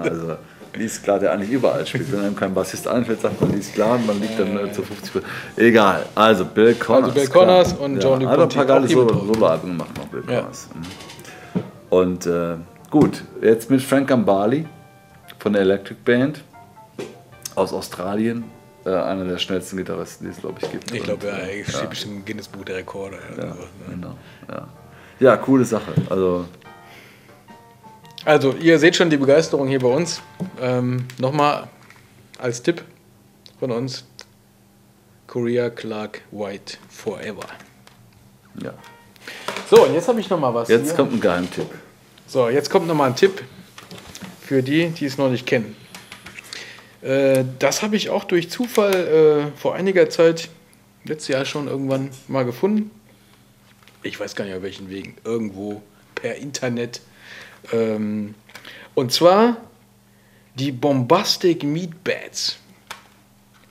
also 0.03 0.37
Lee 0.77 0.89
Sklar, 0.89 1.19
der 1.19 1.33
eigentlich 1.33 1.51
überall 1.51 1.87
spielt. 1.87 2.11
Wenn 2.13 2.21
einem 2.21 2.37
kein 2.37 2.55
Bassist 2.55 2.87
einfällt, 2.89 3.21
sagt 3.21 3.41
man 3.41 3.53
Lee 3.53 3.63
Sklar 3.63 3.97
und 3.97 4.07
man 4.07 4.21
liegt 4.21 4.39
dann 4.39 4.57
äh, 4.57 4.73
zu 4.73 4.83
50 4.83 5.13
Prozent. 5.13 5.33
Egal. 5.57 6.07
Also 6.15 6.45
Bill 6.45 6.75
Connors. 6.75 7.15
Bill 7.15 7.27
klar. 7.27 7.47
Connors 7.47 7.73
und 7.75 8.03
John 8.03 8.21
ja, 8.21 8.27
Lee 8.31 8.33
Hat 8.33 8.41
ein 8.41 8.49
paar 8.57 8.67
geile. 8.67 8.89
Soloalben 8.89 9.71
gemacht 9.71 9.97
noch, 9.97 10.07
Bill 10.07 10.23
Ja. 10.29 10.41
Connors. 10.41 10.69
Mhm. 10.75 11.61
Und 11.89 12.27
äh, 12.27 12.57
gut, 12.91 13.23
jetzt 13.41 13.71
mit 13.71 13.83
Frank 13.83 14.09
Gambali 14.09 14.67
von 15.39 15.53
der 15.53 15.63
Electric 15.63 16.01
Band 16.05 16.43
aus 17.55 17.73
Australien. 17.73 18.45
Äh, 18.85 18.91
einer 18.91 19.25
der 19.25 19.39
schnellsten 19.39 19.79
Gitarristen, 19.79 20.27
die 20.27 20.31
es, 20.31 20.41
glaube 20.41 20.59
ich, 20.63 20.71
gibt. 20.71 20.93
Ich 20.93 21.03
glaube, 21.03 21.27
ja, 21.27 21.37
äh, 21.39 21.61
ich 21.61 21.69
steht 21.69 21.91
bestimmt 21.91 22.15
im 22.19 22.25
Guinness-Buch 22.25 22.65
der 22.65 22.77
Rekorde. 22.77 23.17
ja, 23.37 23.43
so, 23.43 23.49
ne? 23.49 23.57
genau. 23.91 24.15
Ja. 24.49 24.69
ja, 25.19 25.37
coole 25.39 25.65
Sache. 25.65 25.93
Also, 26.09 26.45
Also, 28.27 28.55
ihr 28.55 28.77
seht 28.81 28.97
schon 28.97 29.09
die 29.09 29.17
Begeisterung 29.17 29.69
hier 29.69 29.79
bei 29.79 29.87
uns. 29.87 30.21
Ähm, 30.61 31.07
Nochmal 31.19 31.69
als 32.39 32.61
Tipp 32.61 32.83
von 33.61 33.71
uns: 33.71 34.05
Korea 35.29 35.71
Clark 35.71 36.23
White 36.33 36.77
Forever. 36.89 37.47
ja. 38.61 38.75
So, 39.71 39.85
und 39.85 39.95
jetzt 39.95 40.09
habe 40.09 40.19
ich 40.19 40.29
nochmal 40.29 40.53
was. 40.53 40.69
Jetzt 40.69 40.87
hier. 40.87 40.95
kommt 40.95 41.13
ein 41.13 41.21
Geheimtipp. 41.21 41.69
So, 42.27 42.49
jetzt 42.49 42.69
kommt 42.69 42.89
nochmal 42.89 43.11
ein 43.11 43.17
Tipp 43.17 43.45
für 44.41 44.61
die, 44.61 44.89
die 44.89 45.07
es 45.07 45.19
noch 45.19 45.31
nicht 45.31 45.47
kennen. 45.47 45.77
Äh, 47.03 47.45
das 47.61 47.85
habe 47.85 47.95
ich 47.95 48.11
auch 48.11 48.25
durch 48.25 48.51
Zufall 48.51 49.53
äh, 49.55 49.57
vor 49.57 49.77
einiger 49.77 50.11
Zeit, 50.11 50.49
letztes 51.05 51.29
Jahr 51.29 51.45
schon 51.45 51.69
irgendwann 51.69 52.11
mal 52.27 52.45
gefunden. 52.45 52.91
Ich 54.03 54.19
weiß 54.19 54.35
gar 54.35 54.47
nicht 54.47 54.55
auf 54.55 54.63
welchen 54.63 54.91
Wegen. 54.91 55.15
Irgendwo 55.23 55.81
per 56.17 56.35
Internet. 56.35 57.01
Ähm, 57.73 58.35
und 58.95 59.13
zwar 59.13 59.57
die 60.55 60.73
Bombastic 60.73 61.63
Meat 61.63 62.03
Bats. 62.03 62.59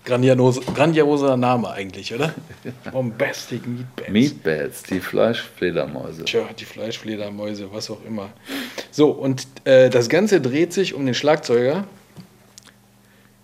Grandiose, 0.06 0.62
grandioser 0.62 1.36
Name 1.36 1.67
eigentlich, 1.72 2.13
oder? 2.13 2.36
Bombastic 2.91 3.65
Meat 3.65 3.96
Bats. 3.96 4.10
Meatbats, 4.10 4.84
die 4.84 5.00
Fleischfledermäuse. 5.00 6.26
Tja, 6.26 6.48
die 6.58 6.65
Fleischfledermäuse, 6.65 7.72
was 7.72 7.89
auch 7.89 8.04
immer. 8.06 8.30
So, 8.91 9.10
und 9.10 9.48
äh, 9.63 9.89
das 9.89 10.08
Ganze 10.08 10.41
dreht 10.41 10.74
sich 10.74 10.93
um 10.93 11.06
den 11.06 11.15
Schlagzeuger 11.15 11.86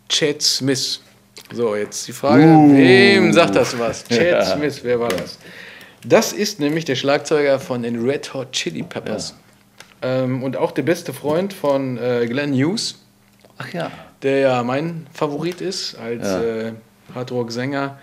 Chad 0.07 0.41
Smith. 0.43 1.01
So, 1.51 1.75
jetzt 1.75 2.07
die 2.07 2.11
Frage, 2.13 2.43
wem 2.43 3.33
sagt 3.33 3.55
das 3.55 3.77
was? 3.79 4.03
Chad 4.09 4.21
Ja. 4.21 4.45
Smith, 4.45 4.81
wer 4.83 4.99
war 4.99 5.09
das? 5.09 5.39
Das 6.05 6.31
ist 6.31 6.59
nämlich 6.59 6.85
der 6.85 6.95
Schlagzeuger 6.95 7.59
von 7.59 7.81
den 7.83 8.03
Red 8.07 8.33
Hot 8.33 8.51
Chili 8.51 8.83
Peppers. 8.83 9.35
Ähm, 10.01 10.43
und 10.43 10.57
auch 10.57 10.71
der 10.71 10.81
beste 10.83 11.13
Freund 11.13 11.53
von 11.53 11.97
äh, 11.97 12.25
Glenn 12.27 12.53
Hughes, 12.53 12.99
Ach 13.57 13.71
ja. 13.73 13.91
der 14.23 14.39
ja 14.39 14.63
mein 14.63 15.05
Favorit 15.13 15.61
ist 15.61 15.95
als 15.97 16.23
Ja. 16.27 16.41
äh, 16.41 16.71
Hardrock-Sänger 17.13 17.97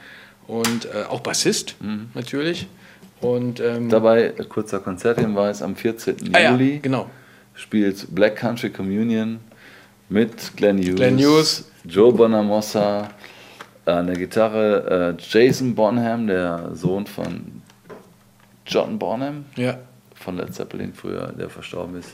und 0.46 0.84
äh, 0.86 1.04
auch 1.08 1.20
Bassist 1.20 1.76
Mhm. 1.80 2.10
natürlich. 2.14 2.68
Und 3.20 3.58
ähm, 3.58 3.88
Dabei, 3.88 4.26
äh, 4.26 4.44
kurzer 4.48 4.78
Konzerthinweis, 4.78 5.60
am 5.62 5.74
14. 5.74 6.16
ah, 6.34 6.38
ja, 6.38 6.50
Juli 6.52 6.78
genau. 6.80 7.10
spielt 7.54 8.14
Black 8.14 8.36
Country 8.36 8.70
Communion 8.70 9.40
mit 10.08 10.56
Glenn 10.56 10.78
Hughes, 10.78 10.94
Glenn 10.96 11.18
Hughes. 11.18 11.70
Joe 11.84 12.12
Bonamossa, 12.12 13.08
an 13.86 14.06
der 14.06 14.16
Gitarre 14.16 15.16
äh, 15.18 15.22
Jason 15.22 15.74
Bonham, 15.74 16.26
der 16.28 16.70
Sohn 16.74 17.06
von 17.06 17.62
John 18.66 18.98
Bonham 18.98 19.46
Ja. 19.56 19.78
Von 20.28 20.36
Led 20.36 20.54
Zeppelin 20.54 20.92
früher, 20.92 21.32
der 21.38 21.48
verstorben 21.48 21.98
ist. 21.98 22.10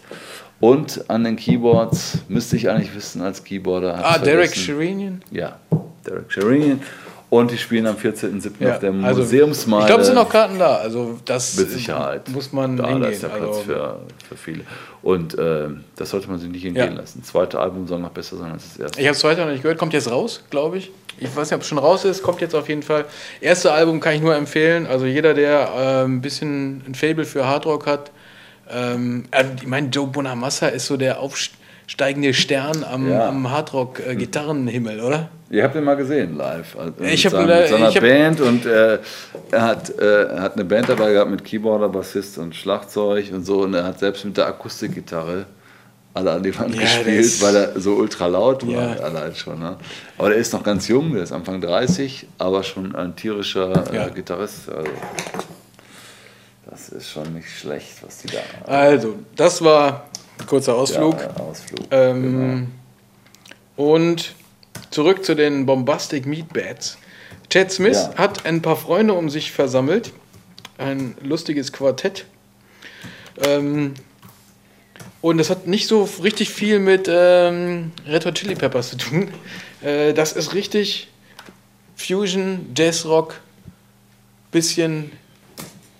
Und 0.60 1.04
an 1.10 1.24
den 1.24 1.34
Keyboards, 1.34 2.18
müsste 2.28 2.54
ich 2.56 2.70
eigentlich 2.70 2.94
wissen 2.94 3.20
als 3.22 3.42
Keyboarder. 3.42 4.04
Ah, 4.04 4.18
Derek. 4.18 4.54
Sherinian? 4.54 5.20
Ja, 5.32 5.58
Derek 6.06 6.30
Sherinian. 6.30 6.80
Und 7.28 7.50
die 7.50 7.58
spielen 7.58 7.88
am 7.88 7.96
14.07. 7.96 8.52
Ja, 8.60 8.74
auf 8.74 8.78
der 8.78 8.92
also, 9.02 9.22
Museumsmeile. 9.22 9.82
Ich 9.82 9.86
glaube, 9.88 10.02
es 10.02 10.06
sind 10.06 10.14
noch 10.14 10.28
Karten 10.28 10.60
da. 10.60 10.76
Also 10.76 11.18
das 11.24 11.56
Mit 11.56 11.70
Sicherheit. 11.70 12.28
muss 12.28 12.52
man 12.52 12.76
da, 12.76 12.84
hingehen. 12.84 13.02
Da 13.02 13.08
ist 13.08 13.22
ja 13.24 13.28
Platz 13.30 13.48
also, 13.48 13.60
für, 13.62 13.98
für 14.28 14.36
viele. 14.36 14.60
Und 15.02 15.36
äh, 15.36 15.70
das 15.96 16.10
sollte 16.10 16.28
man 16.30 16.38
sich 16.38 16.48
nicht 16.50 16.64
entgehen 16.64 16.92
Ja. 16.92 17.00
lassen. 17.00 17.18
Das 17.22 17.30
zweite 17.32 17.58
Album 17.58 17.88
soll 17.88 17.98
noch 17.98 18.10
besser 18.10 18.36
sein 18.36 18.52
als 18.52 18.68
das 18.68 18.76
erste. 18.78 19.00
ich 19.00 19.06
habe 19.06 19.14
es 19.14 19.18
zweite 19.18 19.40
noch 19.40 19.50
nicht 19.50 19.62
gehört. 19.62 19.78
Kommt 19.78 19.92
jetzt 19.92 20.08
raus, 20.08 20.44
glaube 20.50 20.78
ich. 20.78 20.92
Ich 21.18 21.34
weiß 21.34 21.50
nicht, 21.50 21.54
ob 21.56 21.62
es 21.62 21.68
schon 21.68 21.78
raus 21.78 22.04
ist. 22.04 22.22
Kommt 22.22 22.40
jetzt 22.40 22.54
auf 22.54 22.68
jeden 22.68 22.82
Fall. 22.82 23.04
Erste 23.40 23.72
Album 23.72 24.00
kann 24.00 24.14
ich 24.14 24.20
nur 24.20 24.34
empfehlen. 24.34 24.86
Also 24.86 25.06
jeder, 25.06 25.34
der 25.34 25.68
äh, 25.76 26.04
ein 26.04 26.20
bisschen 26.20 26.82
ein 26.86 26.94
Fable 26.94 27.24
für 27.24 27.46
Hardrock 27.46 27.86
hat. 27.86 28.10
Ähm, 28.70 29.24
äh, 29.30 29.44
ich 29.56 29.66
meine, 29.66 29.88
Joe 29.88 30.06
Bonamassa 30.06 30.68
ist 30.68 30.86
so 30.86 30.96
der 30.96 31.20
aufsteigende 31.20 32.32
Stern 32.34 32.82
am, 32.84 33.10
Ja. 33.10 33.28
am 33.28 33.50
Hardrock-Gitarrenhimmel, 33.50 35.00
oder? 35.00 35.28
Ihr 35.50 35.62
habt 35.62 35.76
ihn 35.76 35.84
mal 35.84 35.94
gesehen 35.96 36.36
live. 36.36 36.76
Also 36.76 36.92
mit 36.98 37.12
Ich 37.12 37.24
hab 37.26 37.32
seinem- 37.32 37.48
leider- 37.48 37.60
mit 37.62 37.70
seiner 37.70 37.88
ich 37.90 38.00
Band 38.00 38.40
und 38.40 38.66
äh, 38.66 38.98
er 39.52 39.62
hat, 39.62 39.90
äh, 39.98 40.24
er 40.24 40.42
hat 40.42 40.54
eine 40.54 40.64
Band 40.64 40.88
dabei 40.88 41.12
gehabt 41.12 41.30
mit 41.30 41.44
Keyboarder, 41.44 41.88
Bassist 41.90 42.38
und 42.38 42.56
Schlagzeug 42.56 43.26
und 43.32 43.44
so. 43.44 43.60
Und 43.60 43.74
er 43.74 43.84
hat 43.84 43.98
selbst 44.00 44.24
mit 44.24 44.36
der 44.36 44.46
Akustikgitarre 44.46 45.46
alle 46.14 46.30
an 46.32 46.42
die 46.42 46.56
Wand 46.58 46.74
Ja, 46.76 46.80
gespielt, 46.82 47.42
weil 47.42 47.56
er 47.56 47.80
so 47.80 47.94
ultra 47.94 48.26
laut 48.28 48.64
war, 48.66 48.96
Ja. 48.96 49.02
allein 49.02 49.34
schon. 49.34 49.58
Ne? 49.58 49.76
Aber 50.16 50.28
der 50.30 50.38
ist 50.38 50.52
noch 50.52 50.62
ganz 50.62 50.86
jung, 50.88 51.12
der 51.12 51.24
ist 51.24 51.32
Anfang 51.32 51.60
30, 51.60 52.26
aber 52.38 52.62
schon 52.62 52.94
ein 52.94 53.16
tierischer 53.16 53.92
äh, 53.92 53.96
Ja. 53.96 54.08
Gitarrist. 54.08 54.68
Also, 54.68 54.90
das 56.70 56.88
ist 56.90 57.10
schon 57.10 57.34
nicht 57.34 57.48
schlecht, 57.48 58.02
was 58.02 58.18
die 58.18 58.28
da 58.28 58.38
Also, 58.66 59.16
das 59.36 59.62
war 59.62 60.06
ein 60.38 60.46
kurzer 60.46 60.74
Ausflug. 60.76 61.16
Ausflug. 61.38 61.80
Ähm, 61.90 62.68
Und 63.76 64.34
zurück 64.90 65.24
zu 65.24 65.34
den 65.34 65.66
Bombastic 65.66 66.26
Meat 66.26 66.52
Bats. 66.52 66.96
Chad 67.50 67.72
Smith 67.72 68.10
hat 68.16 68.46
ein 68.46 68.62
paar 68.62 68.76
Freunde 68.76 69.14
um 69.14 69.28
sich 69.28 69.50
versammelt. 69.52 70.12
Ein 70.78 71.16
lustiges 71.22 71.72
Quartett. 71.72 72.24
Ähm, 73.44 73.94
und 75.24 75.38
das 75.38 75.48
hat 75.48 75.66
nicht 75.66 75.88
so 75.88 76.06
richtig 76.22 76.50
viel 76.50 76.78
mit 76.78 77.08
ähm, 77.10 77.92
Red 78.06 78.26
Hot 78.26 78.34
Chili 78.34 78.54
Peppers 78.54 78.90
zu 78.90 78.98
tun. 78.98 79.28
Äh, 79.80 80.12
das 80.12 80.32
ist 80.34 80.52
richtig 80.52 81.08
Fusion, 81.96 82.72
Jazzrock, 82.76 83.40
bisschen 84.50 85.10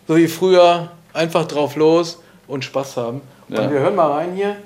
so 0.07 0.17
wie 0.17 0.29
früher, 0.29 0.93
einfach 1.15 1.47
drauf 1.47 1.75
los 1.77 2.19
und 2.47 2.65
Spaß 2.65 2.99
haben. 2.99 3.23
Ja. 3.49 3.63
Und 3.63 3.73
wir 3.73 3.81
hören 3.81 3.95
mal 3.95 4.13
rein 4.13 4.35
hier. 4.35 4.57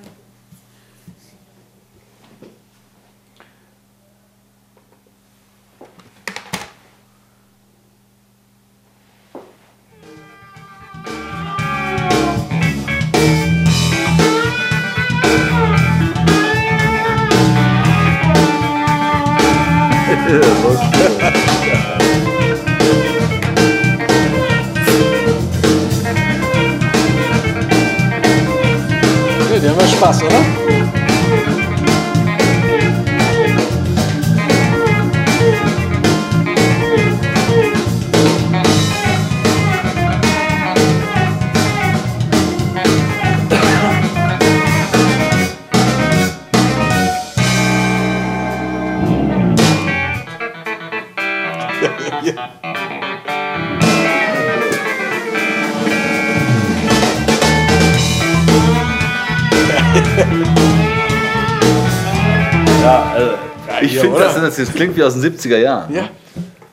Das, 64.58 64.72
klingt 64.74 64.96
wie 64.96 65.02
aus 65.02 65.18
den 65.20 65.22
70er 65.34 65.58
Jahren. 65.58 65.92
Ja. 65.94 66.02
Ne? 66.02 66.08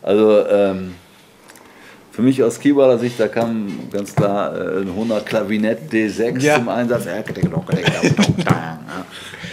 Also 0.02 0.45
ähm, 0.48 0.95
für 2.12 2.21
mich 2.21 2.41
aus 2.43 2.60
Keyboarder 2.60 2.98
Sicht, 3.00 3.19
da 3.19 3.28
kam 3.28 3.89
ganz 3.91 4.15
klar 4.15 4.56
äh, 4.56 4.82
ein 4.82 4.93
Hohner 4.95 5.19
Klavinett 5.21 5.91
D6 5.91 6.39
Ja. 6.41 6.56
zum 6.56 6.69
Einsatz. 6.69 7.06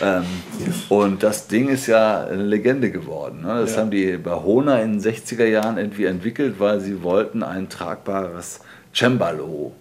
Ähm, 0.03 0.25
und 0.89 1.23
das 1.23 1.47
Ding 1.47 1.69
ist 1.69 1.87
ja 1.87 2.25
eine 2.25 2.43
Legende 2.43 2.91
geworden. 2.91 3.43
Ne? 3.43 3.61
Das 3.61 3.75
Ja. 3.75 3.81
haben 3.83 3.91
die 3.91 4.17
bei 4.17 4.35
Hohner 4.35 4.83
in 4.83 4.99
den 4.99 5.01
60er 5.01 5.45
Jahren 5.45 5.79
irgendwie 5.79 6.07
entwickelt, 6.07 6.57
weil 6.59 6.81
sie 6.81 7.03
wollten 7.03 7.43
ein 7.43 7.69
tragbares 7.69 8.61
Cembalo 8.95 9.73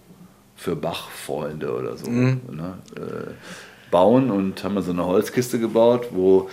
für 0.56 0.76
Bach-Freunde 0.76 1.74
oder 1.74 1.98
so 1.98 2.10
Mhm. 2.10 2.40
ne? 2.52 2.74
äh, 2.96 3.32
bauen 3.90 4.30
und 4.32 4.64
haben 4.64 4.80
so 4.82 4.92
eine 4.92 5.06
Holzkiste 5.06 5.60
gebaut, 5.60 6.08
wo 6.12 6.50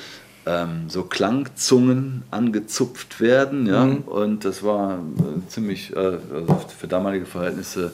ähm, 0.49 0.89
so 0.89 1.05
Klangzungen 1.05 2.23
angezupft 2.31 3.21
werden. 3.21 3.67
Ja? 3.67 3.85
Mhm. 3.85 3.99
Und 4.03 4.45
das 4.45 4.63
war 4.63 4.99
äh, 4.99 5.49
ziemlich 5.49 5.95
äh, 5.95 5.99
also 5.99 6.65
für 6.77 6.89
damalige 6.89 7.27
Verhältnisse 7.27 7.93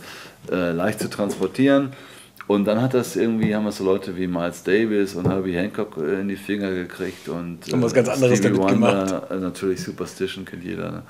äh, 0.50 0.70
leicht 0.70 1.00
zu 1.00 1.10
transportieren. 1.10 1.92
Und 2.46 2.66
dann 2.66 2.80
hat 2.80 2.92
das 2.92 3.16
irgendwie, 3.16 3.54
haben 3.54 3.64
das 3.64 3.78
so 3.78 3.84
Leute 3.84 4.16
wie 4.16 4.26
Miles 4.26 4.62
Davis 4.62 5.14
und 5.14 5.28
Herbie 5.28 5.54
Hancock 5.54 5.96
äh, 5.96 6.20
in 6.20 6.28
die 6.28 6.36
Finger 6.36 6.70
gekriegt 6.70 7.28
und 7.28 7.60
Haben 7.72 7.82
was 7.82 7.94
ganz 7.94 8.08
anderes 8.08 8.38
Stevie 8.38 8.58
damit 8.58 8.80
Wonder, 8.80 9.30
äh, 9.30 9.36
Natürlich 9.36 9.82
Superstition 9.82 10.44
kennt 10.44 10.62
jeder. 10.62 10.90
Ne? 10.90 11.02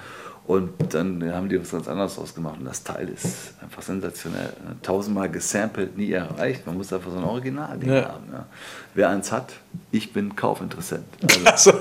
Und 0.47 0.73
dann 0.93 1.25
haben 1.33 1.49
die 1.49 1.59
was 1.59 1.71
ganz 1.71 1.89
anderes 1.89 2.17
draus 2.17 2.35
gemacht. 2.35 2.57
Und 2.59 2.67
das 2.67 2.85
Teil 2.85 3.09
ist 3.09 3.55
einfach 3.63 3.81
sensationell. 3.81 4.53
ne? 4.63 4.77
Tausendmal 4.83 5.31
gesampelt, 5.31 5.97
nie 5.97 6.13
erreicht. 6.13 6.67
Man 6.67 6.77
muss 6.77 6.93
einfach 6.93 7.11
so 7.11 7.17
ein 7.17 7.25
Originalding 7.25 7.89
Ja. 7.91 8.09
haben. 8.11 8.25
Ja. 8.31 8.45
Wer 8.93 9.09
eins 9.09 9.33
hat, 9.33 9.55
ich 9.91 10.13
bin 10.13 10.37
Kaufinteressent. 10.37 11.05
Also, 11.47 11.71
Achso. 11.73 11.79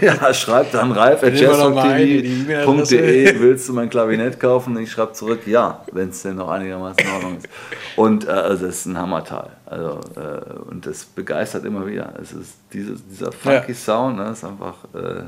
ja, 0.00 0.34
schreibt 0.34 0.74
die 0.74 0.78
E-Mail-Adresse. 0.78 2.96
jazzrock.de, 2.96 3.40
willst 3.40 3.68
du 3.68 3.72
mein 3.72 3.88
Klavinett 3.88 4.40
kaufen? 4.40 4.76
Ich 4.78 4.90
schreibe 4.90 5.12
zurück, 5.12 5.46
ja, 5.46 5.84
wenn 5.92 6.08
es 6.08 6.22
denn 6.22 6.34
noch 6.36 6.48
einigermaßen 6.48 6.98
in 7.06 7.12
Ordnung 7.12 7.36
ist. 7.36 7.48
Und 7.96 8.26
äh, 8.26 8.30
also 8.30 8.66
es 8.66 8.78
ist 8.80 8.86
ein 8.86 8.98
Hammerteil. 8.98 9.50
Also, 9.66 10.00
äh, 10.16 10.70
und 10.70 10.84
das 10.86 11.04
begeistert 11.04 11.64
immer 11.64 11.86
wieder. 11.86 12.14
Es 12.20 12.32
ist 12.32 12.54
dieses, 12.72 13.06
dieser 13.06 13.30
funky 13.30 13.68
Ja. 13.72 13.74
Sound, 13.74 14.16
ne, 14.16 14.30
ist 14.32 14.44
einfach. 14.44 14.74
Äh, 14.92 15.22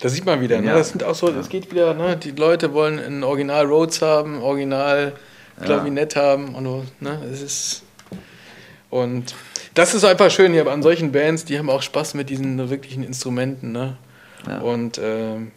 Da 0.00 0.08
sieht 0.08 0.24
man 0.24 0.40
wieder, 0.40 0.60
ne? 0.60 0.68
Ja. 0.68 0.74
das 0.74 0.90
sind 0.90 1.02
auch 1.04 1.14
so, 1.14 1.28
es 1.28 1.48
geht 1.48 1.70
wieder, 1.70 1.94
ne? 1.94 2.16
die 2.16 2.30
Leute 2.30 2.72
wollen 2.72 2.98
ein 2.98 3.24
Original 3.24 3.66
Rhodes 3.66 4.00
haben, 4.00 4.40
Original 4.42 5.12
Klavinett 5.62 6.16
haben 6.16 6.54
und 6.54 6.64
so, 6.64 6.84
ne? 7.00 7.18
es 7.30 7.42
ist 7.42 7.82
und 8.88 9.34
das 9.74 9.94
ist 9.94 10.04
einfach 10.04 10.30
schön 10.30 10.52
hier 10.52 10.66
an 10.66 10.82
solchen 10.82 11.12
Bands, 11.12 11.44
die 11.44 11.58
haben 11.58 11.70
auch 11.70 11.82
Spaß 11.82 12.14
mit 12.14 12.28
diesen 12.30 12.70
wirklichen 12.70 13.04
Instrumenten, 13.04 13.72
ne? 13.72 13.96
Ja. 14.48 14.58
Und 14.60 14.98
ähm, 15.02 15.52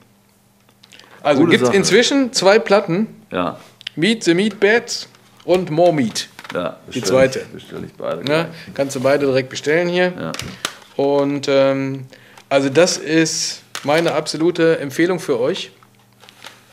also 1.22 1.46
gibt 1.46 1.63
es 1.63 1.69
inzwischen 1.69 2.34
zwei 2.34 2.60
Platten, 2.60 3.08
ja, 3.32 3.58
Meet 3.96 4.24
the 4.24 4.34
Meat 4.34 4.60
Bats 4.60 5.08
und 5.46 5.72
More 5.72 5.93
Meat. 5.93 6.28
ja. 6.54 6.78
Die 6.93 7.02
zweite. 7.02 7.46
Ich, 7.58 7.65
beide. 7.98 8.17
Ne? 8.17 8.24
gleich. 8.24 8.46
Kannst 8.74 8.96
du 8.96 9.00
beide 9.00 9.26
direkt 9.26 9.50
bestellen 9.50 9.88
hier. 9.88 10.13
Ja. 10.19 10.32
Und 10.96 11.48
ähm, 11.50 12.06
also 12.50 12.69
das 12.69 12.98
ist 12.98 13.62
meine 13.84 14.13
absolute 14.13 14.80
Empfehlung 14.80 15.19
für 15.19 15.39
euch. 15.39 15.72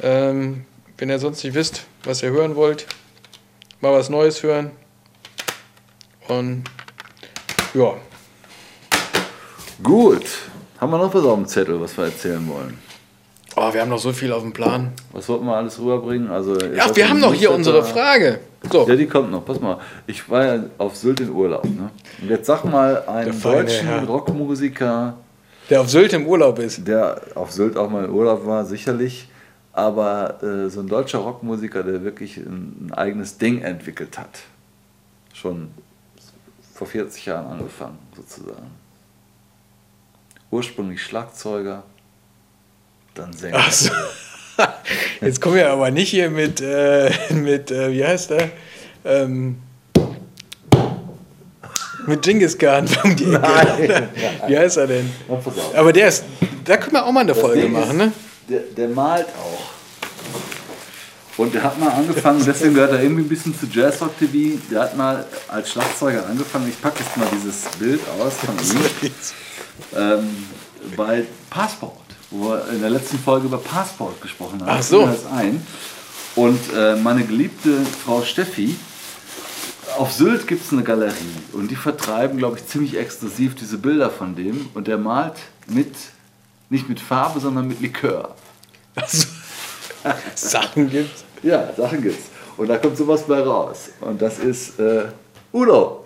Ähm, 0.02 0.64
wenn 0.98 1.10
ihr 1.10 1.18
sonst 1.18 1.44
nicht 1.44 1.54
wisst, 1.54 1.84
was 2.04 2.22
ihr 2.22 2.30
hören 2.30 2.56
wollt, 2.56 2.86
mal 3.80 3.92
was 3.92 4.08
Neues 4.08 4.42
hören. 4.42 4.70
Und 6.28 6.64
ja, 7.74 7.94
Gut. 9.82 10.24
Haben 10.78 10.92
wir 10.92 10.98
noch 10.98 11.12
was 11.12 11.24
auf 11.24 11.34
dem 11.36 11.46
Zettel, 11.46 11.80
was 11.80 11.96
wir 11.96 12.04
erzählen 12.04 12.46
wollen? 12.48 12.78
oh, 13.56 13.72
wir 13.72 13.80
haben 13.80 13.88
noch 13.90 13.98
so 13.98 14.12
viel 14.12 14.32
auf 14.32 14.42
dem 14.42 14.52
Plan. 14.52 14.92
Was 15.12 15.28
wollten 15.28 15.44
wir 15.44 15.56
alles 15.56 15.78
rüberbringen? 15.78 16.30
Also, 16.30 16.54
Ja, 16.58 16.94
wir 16.94 17.08
haben 17.08 17.20
noch 17.20 17.34
hier 17.34 17.50
unsere 17.50 17.84
Frage. 17.84 18.40
So, 18.70 18.86
Ja, 18.88 18.94
die 18.96 19.06
kommt 19.06 19.30
noch. 19.30 19.44
Pass 19.44 19.60
mal. 19.60 19.78
Ich 20.06 20.28
war 20.30 20.44
ja 20.44 20.64
auf 20.78 20.96
Sylt 20.96 21.20
in 21.20 21.30
Urlaub. 21.30 21.64
Ne? 21.64 21.90
Und 22.20 22.28
jetzt 22.30 22.46
sag 22.46 22.64
mal 22.64 23.02
einen 23.06 23.26
Der 23.26 23.34
feine 23.34 23.64
deutschen. 23.64 24.04
Rockmusiker, 24.04 25.14
der 25.70 25.80
auf 25.80 25.88
Sylt 25.88 26.12
im 26.12 26.26
Urlaub 26.26 26.58
ist. 26.58 26.86
der 26.86 27.20
auf 27.34 27.52
Sylt 27.52 27.76
auch 27.76 27.88
mal 27.88 28.04
in 28.04 28.10
Urlaub 28.10 28.44
war, 28.44 28.64
sicherlich. 28.64 29.28
Aber 29.72 30.42
äh, 30.42 30.68
so 30.68 30.80
ein 30.80 30.88
deutscher 30.88 31.18
Rockmusiker, 31.18 31.84
der 31.84 32.02
wirklich 32.02 32.36
ein, 32.36 32.88
ein 32.88 32.92
eigenes 32.92 33.38
Ding 33.38 33.62
entwickelt 33.62 34.18
hat. 34.18 34.40
Schon 35.32 35.70
vor 36.74 36.88
40 36.88 37.26
Jahren 37.26 37.46
angefangen, 37.46 37.98
sozusagen. 38.16 38.70
Ursprünglich 40.50 41.02
Schlagzeuger, 41.02 41.84
dann 43.14 43.32
Sänger. 43.32 43.58
Ach 43.60 43.70
so. 43.70 43.92
Jetzt 45.20 45.40
kommen 45.40 45.54
wir 45.54 45.70
aber 45.70 45.92
nicht 45.92 46.10
hier 46.10 46.30
mit, 46.30 46.60
äh, 46.60 47.12
mit 47.32 47.70
äh, 47.70 47.92
wie 47.92 48.04
heißt 48.04 48.30
der? 48.30 48.50
Ähm, 49.04 49.62
mit 52.06 52.22
Genghis 52.22 52.56
Khan 52.56 52.88
um 53.04 53.16
die 53.16 53.24
Ecke. 53.24 53.38
Nein. 53.40 54.08
Wie 54.46 54.58
heißt 54.58 54.76
er 54.78 54.86
denn? 54.86 55.10
Na, 55.28 55.36
pass 55.36 55.58
auf. 55.58 55.74
Aber 55.76 55.92
der 55.92 56.08
ist, 56.08 56.24
da 56.64 56.76
können 56.76 56.92
wir 56.92 57.04
auch 57.04 57.12
mal 57.12 57.20
eine 57.20 57.32
Das 57.32 57.40
Folge 57.40 57.62
Ding 57.62 57.72
machen, 57.72 57.96
ne? 57.96 58.12
Der, 58.48 58.60
der 58.76 58.88
malt 58.88 59.26
auch. 59.28 59.60
Und 61.36 61.54
der 61.54 61.62
hat 61.62 61.78
mal 61.80 61.88
angefangen, 61.88 62.42
deswegen 62.44 62.74
gehört 62.74 62.92
er 62.92 63.02
irgendwie 63.02 63.22
ein 63.22 63.28
bisschen 63.28 63.58
zu 63.58 63.66
Jazz 63.66 64.00
Rock 64.02 64.18
TV. 64.18 64.58
Der 64.70 64.80
hat 64.82 64.96
mal 64.96 65.24
als 65.48 65.70
Schlagzeuger 65.70 66.26
angefangen. 66.26 66.68
Ich 66.68 66.80
packe 66.82 67.02
jetzt 67.02 67.16
mal 67.16 67.26
dieses 67.32 67.62
Bild 67.78 68.00
aus 68.18 68.34
von 68.34 68.54
ihm. 68.56 69.10
Ähm, 69.96 70.46
bei 70.94 71.24
Passport, 71.48 71.96
wo 72.30 72.50
wir 72.50 72.68
in 72.70 72.82
der 72.82 72.90
letzten 72.90 73.18
Folge 73.18 73.46
über 73.46 73.56
Passport 73.56 74.20
gesprochen 74.20 74.60
haben. 74.60 74.68
Ach 74.78 74.82
so. 74.82 74.98
Fiel 74.98 75.06
mir 75.06 75.12
Das 75.14 75.32
ein. 75.32 75.66
Und 76.36 76.60
äh, 76.76 76.96
meine 76.96 77.24
geliebte 77.24 77.78
Frau 78.04 78.22
Steffi, 78.22 78.76
auf 79.98 80.12
Sylt 80.12 80.46
gibt 80.46 80.64
es 80.64 80.72
eine 80.72 80.82
Galerie 80.82 81.14
und 81.52 81.70
die 81.70 81.76
vertreiben, 81.76 82.38
glaube 82.38 82.58
ich, 82.58 82.66
ziemlich 82.66 82.96
exklusiv 82.96 83.54
diese 83.54 83.78
Bilder 83.78 84.10
von 84.10 84.34
dem. 84.34 84.68
Und 84.74 84.88
der 84.88 84.98
malt 84.98 85.34
mit, 85.66 85.94
nicht 86.68 86.88
mit 86.88 87.00
Farbe, 87.00 87.40
sondern 87.40 87.68
mit 87.68 87.80
Likör. 87.80 88.34
Also, 88.94 89.28
Sachen 90.34 90.90
gibt's. 90.90 91.24
Ja, 91.42 91.72
Sachen 91.76 92.02
gibt's. 92.02 92.30
Und 92.56 92.68
da 92.68 92.78
kommt 92.78 92.96
sowas 92.96 93.22
bei 93.22 93.40
raus. 93.40 93.90
Und 94.00 94.20
das 94.20 94.38
ist 94.38 94.78
äh, 94.78 95.04
Udo. 95.52 96.04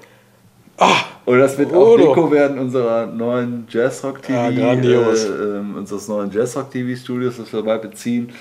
Und 1.24 1.38
das 1.38 1.56
wird 1.56 1.72
auch 1.72 1.94
Udo. 1.94 2.08
Deko 2.08 2.30
werden 2.30 2.58
unserer 2.58 3.06
neuen 3.06 3.66
Jazzrock 3.68 4.22
TV, 4.22 4.52
grandios. 4.52 5.24
äh, 5.24 5.28
ähm, 5.28 5.76
unseres 5.76 6.08
neuen 6.08 6.30
Jazzrock 6.30 6.70
TV 6.70 7.00
Studios, 7.00 7.36
das 7.38 7.52
wir 7.52 7.60
dabei 7.60 7.78
beziehen. 7.78 8.32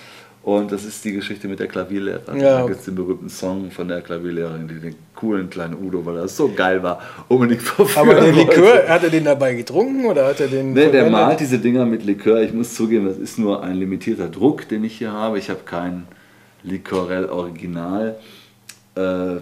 Und 0.43 0.73
das 0.73 0.84
ist 0.84 1.06
die 1.06 1.13
Geschichte 1.13 1.47
mit 1.47 1.60
der 1.60 1.67
Klavierlehrerin. 1.67 2.38
Ja. 2.41 2.60
Da 2.60 2.65
gibt 2.67 2.79
es 2.79 2.86
den 2.86 2.95
berühmten 2.95 3.29
Song 3.29 3.71
von 3.71 3.88
der 3.88 4.01
Klavierlehrerin, 4.01 4.67
die 4.67 4.79
den 4.79 4.95
coolen 5.15 5.49
kleinen 5.49 5.75
Udo, 5.82 6.06
weil 6.06 6.15
das 6.15 6.36
so 6.36 6.51
geil 6.53 6.84
war, 6.84 6.99
unbedingt 7.29 7.62
verführen 7.62 8.10
Aber 8.10 8.19
den 8.19 8.36
wollte. 8.36 8.51
Likör, 8.60 8.89
hat 8.89 9.03
er 9.03 9.10
den 9.10 9.23
dabei 9.23 9.53
getrunken 9.53 10.06
oder 10.06 10.27
hat 10.27 10.41
er 10.41 10.49
den. 10.49 10.73
Nee, 10.73 10.91
der 10.91 11.10
malt 11.10 11.39
diese 11.39 11.60
Dinger 11.60 11.86
mit 11.86 12.03
Likör. 12.03 12.41
Ich 12.41 12.51
muss 12.51 12.75
zugeben, 12.75 13.06
das 13.06 13.17
ist 13.17 13.39
nur 13.39 13.63
ein 13.63 13.75
limitierter 13.77 14.27
Druck, 14.27 14.67
den 14.67 14.84
ich 14.84 14.97
hier 14.97 15.13
habe. 15.13 15.39
Ich 15.39 15.49
habe 15.49 15.62
kein 15.65 16.08
Licorel 16.63 17.29
Original. 17.29 18.17
Äh, 18.95 19.38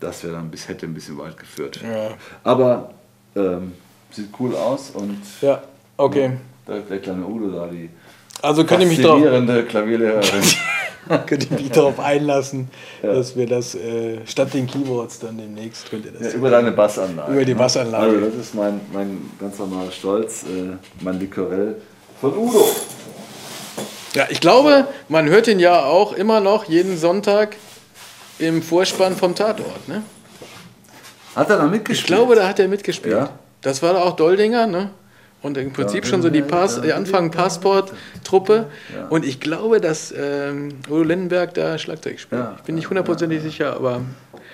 das 0.00 0.22
wäre 0.22 0.34
dann 0.34 0.50
bis, 0.50 0.68
hätte 0.68 0.84
ein 0.84 0.92
bisschen 0.94 1.16
weit 1.16 1.38
geführt. 1.38 1.80
Ja. 1.82 2.10
Aber 2.44 2.90
ähm, 3.36 3.72
sieht 4.10 4.28
cool 4.38 4.54
aus 4.54 4.90
und 4.90 5.18
Ja, 5.40 5.62
okay. 5.96 6.32
da, 6.66 6.78
der 6.78 6.98
kleine 6.98 7.26
Udo 7.26 7.48
da, 7.50 7.66
die 7.68 7.88
Also 8.42 8.64
könnte 8.64 8.84
ich 8.84 8.90
mich 8.90 9.02
darauf 9.02 9.18
faszinierende 9.20 9.64
Klavierlehrerin. 9.64 10.42
könnte 11.26 11.46
ich 11.46 11.50
mich 11.50 11.70
darauf 11.70 11.98
einlassen, 11.98 12.68
Ja. 13.02 13.12
dass 13.14 13.36
wir 13.36 13.46
das 13.46 13.74
äh, 13.74 14.18
statt 14.26 14.54
den 14.54 14.66
Keyboards 14.66 15.18
dann 15.18 15.36
demnächst 15.38 15.90
könnt 15.90 16.04
ihr 16.06 16.12
das. 16.12 16.32
ja, 16.32 16.38
über 16.38 16.50
deine 16.50 16.72
Bassanlage. 16.72 17.32
Über 17.32 17.44
die 17.44 17.52
ne? 17.52 17.58
Bassanlage. 17.58 18.06
Also 18.06 18.26
das 18.26 18.34
ist 18.36 18.54
mein, 18.54 18.80
mein 18.92 19.30
ganz 19.40 19.58
normaler 19.58 19.90
Stolz, 19.90 20.44
äh, 20.44 20.76
mein 21.00 21.18
Licorel 21.18 21.76
von 22.20 22.36
Udo. 22.36 22.64
Ja, 24.14 24.26
ich 24.28 24.40
glaube, 24.40 24.86
man 25.08 25.28
hört 25.28 25.46
ihn 25.48 25.60
ja 25.60 25.84
auch 25.84 26.12
immer 26.12 26.40
noch 26.40 26.64
jeden 26.64 26.96
Sonntag 26.98 27.56
im 28.38 28.62
Vorspann 28.62 29.16
vom 29.16 29.34
Tatort. 29.34 29.88
Ne? 29.88 30.02
Hat 31.36 31.48
er 31.50 31.58
da 31.58 31.64
Ich 31.66 31.70
mitgespielt? 31.70 32.06
glaube, 32.06 32.34
da 32.34 32.48
hat 32.48 32.58
er 32.58 32.68
mitgespielt. 32.68 33.14
Ja. 33.14 33.30
Das 33.62 33.82
war 33.82 34.04
auch 34.04 34.16
Doldinger, 34.16 34.66
ne? 34.66 34.90
Und 35.42 35.56
im 35.56 35.72
Prinzip 35.72 36.06
schon 36.06 36.20
so 36.20 36.28
die, 36.28 36.42
Pass, 36.42 36.80
die 36.82 36.92
Anfang 36.92 37.30
Passport-Truppe. 37.30 38.66
Und 39.08 39.24
ich 39.24 39.40
glaube, 39.40 39.80
dass 39.80 40.12
ähm, 40.16 40.74
Udo 40.88 41.02
Lindenberg 41.02 41.54
da 41.54 41.78
Schlagzeug 41.78 42.20
spielt. 42.20 42.42
Ja. 42.42 42.54
Ich 42.58 42.62
bin 42.64 42.74
nicht 42.74 42.90
hundertprozentig 42.90 43.40
sicher, 43.42 43.74
aber 43.74 44.02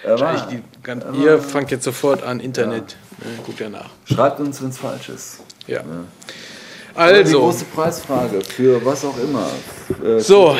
Er 0.05 0.11
wahrscheinlich 0.13 0.43
die, 0.45 0.63
ganz, 0.85 1.05
ihr 1.21 1.41
fangt 1.41 1.73
jetzt 1.73 1.85
sofort 1.85 2.23
an, 2.23 2.39
Internet. 2.39 2.97
Äh, 3.21 3.43
guckt 3.45 3.59
ja 3.59 3.69
nach. 3.69 3.91
Schreibt 4.05 4.39
uns, 4.39 4.63
wenn 4.63 4.69
es 4.69 4.79
falsch 4.79 5.09
ist. 5.09 5.41
Ja. 5.67 5.81
Die 5.83 6.99
Also, 6.99 7.41
große 7.41 7.65
Preisfrage 7.75 8.41
für 8.43 8.85
was 8.85 9.05
auch 9.05 9.19
immer. 9.19 9.49
Äh, 10.05 10.21
So. 10.21 10.57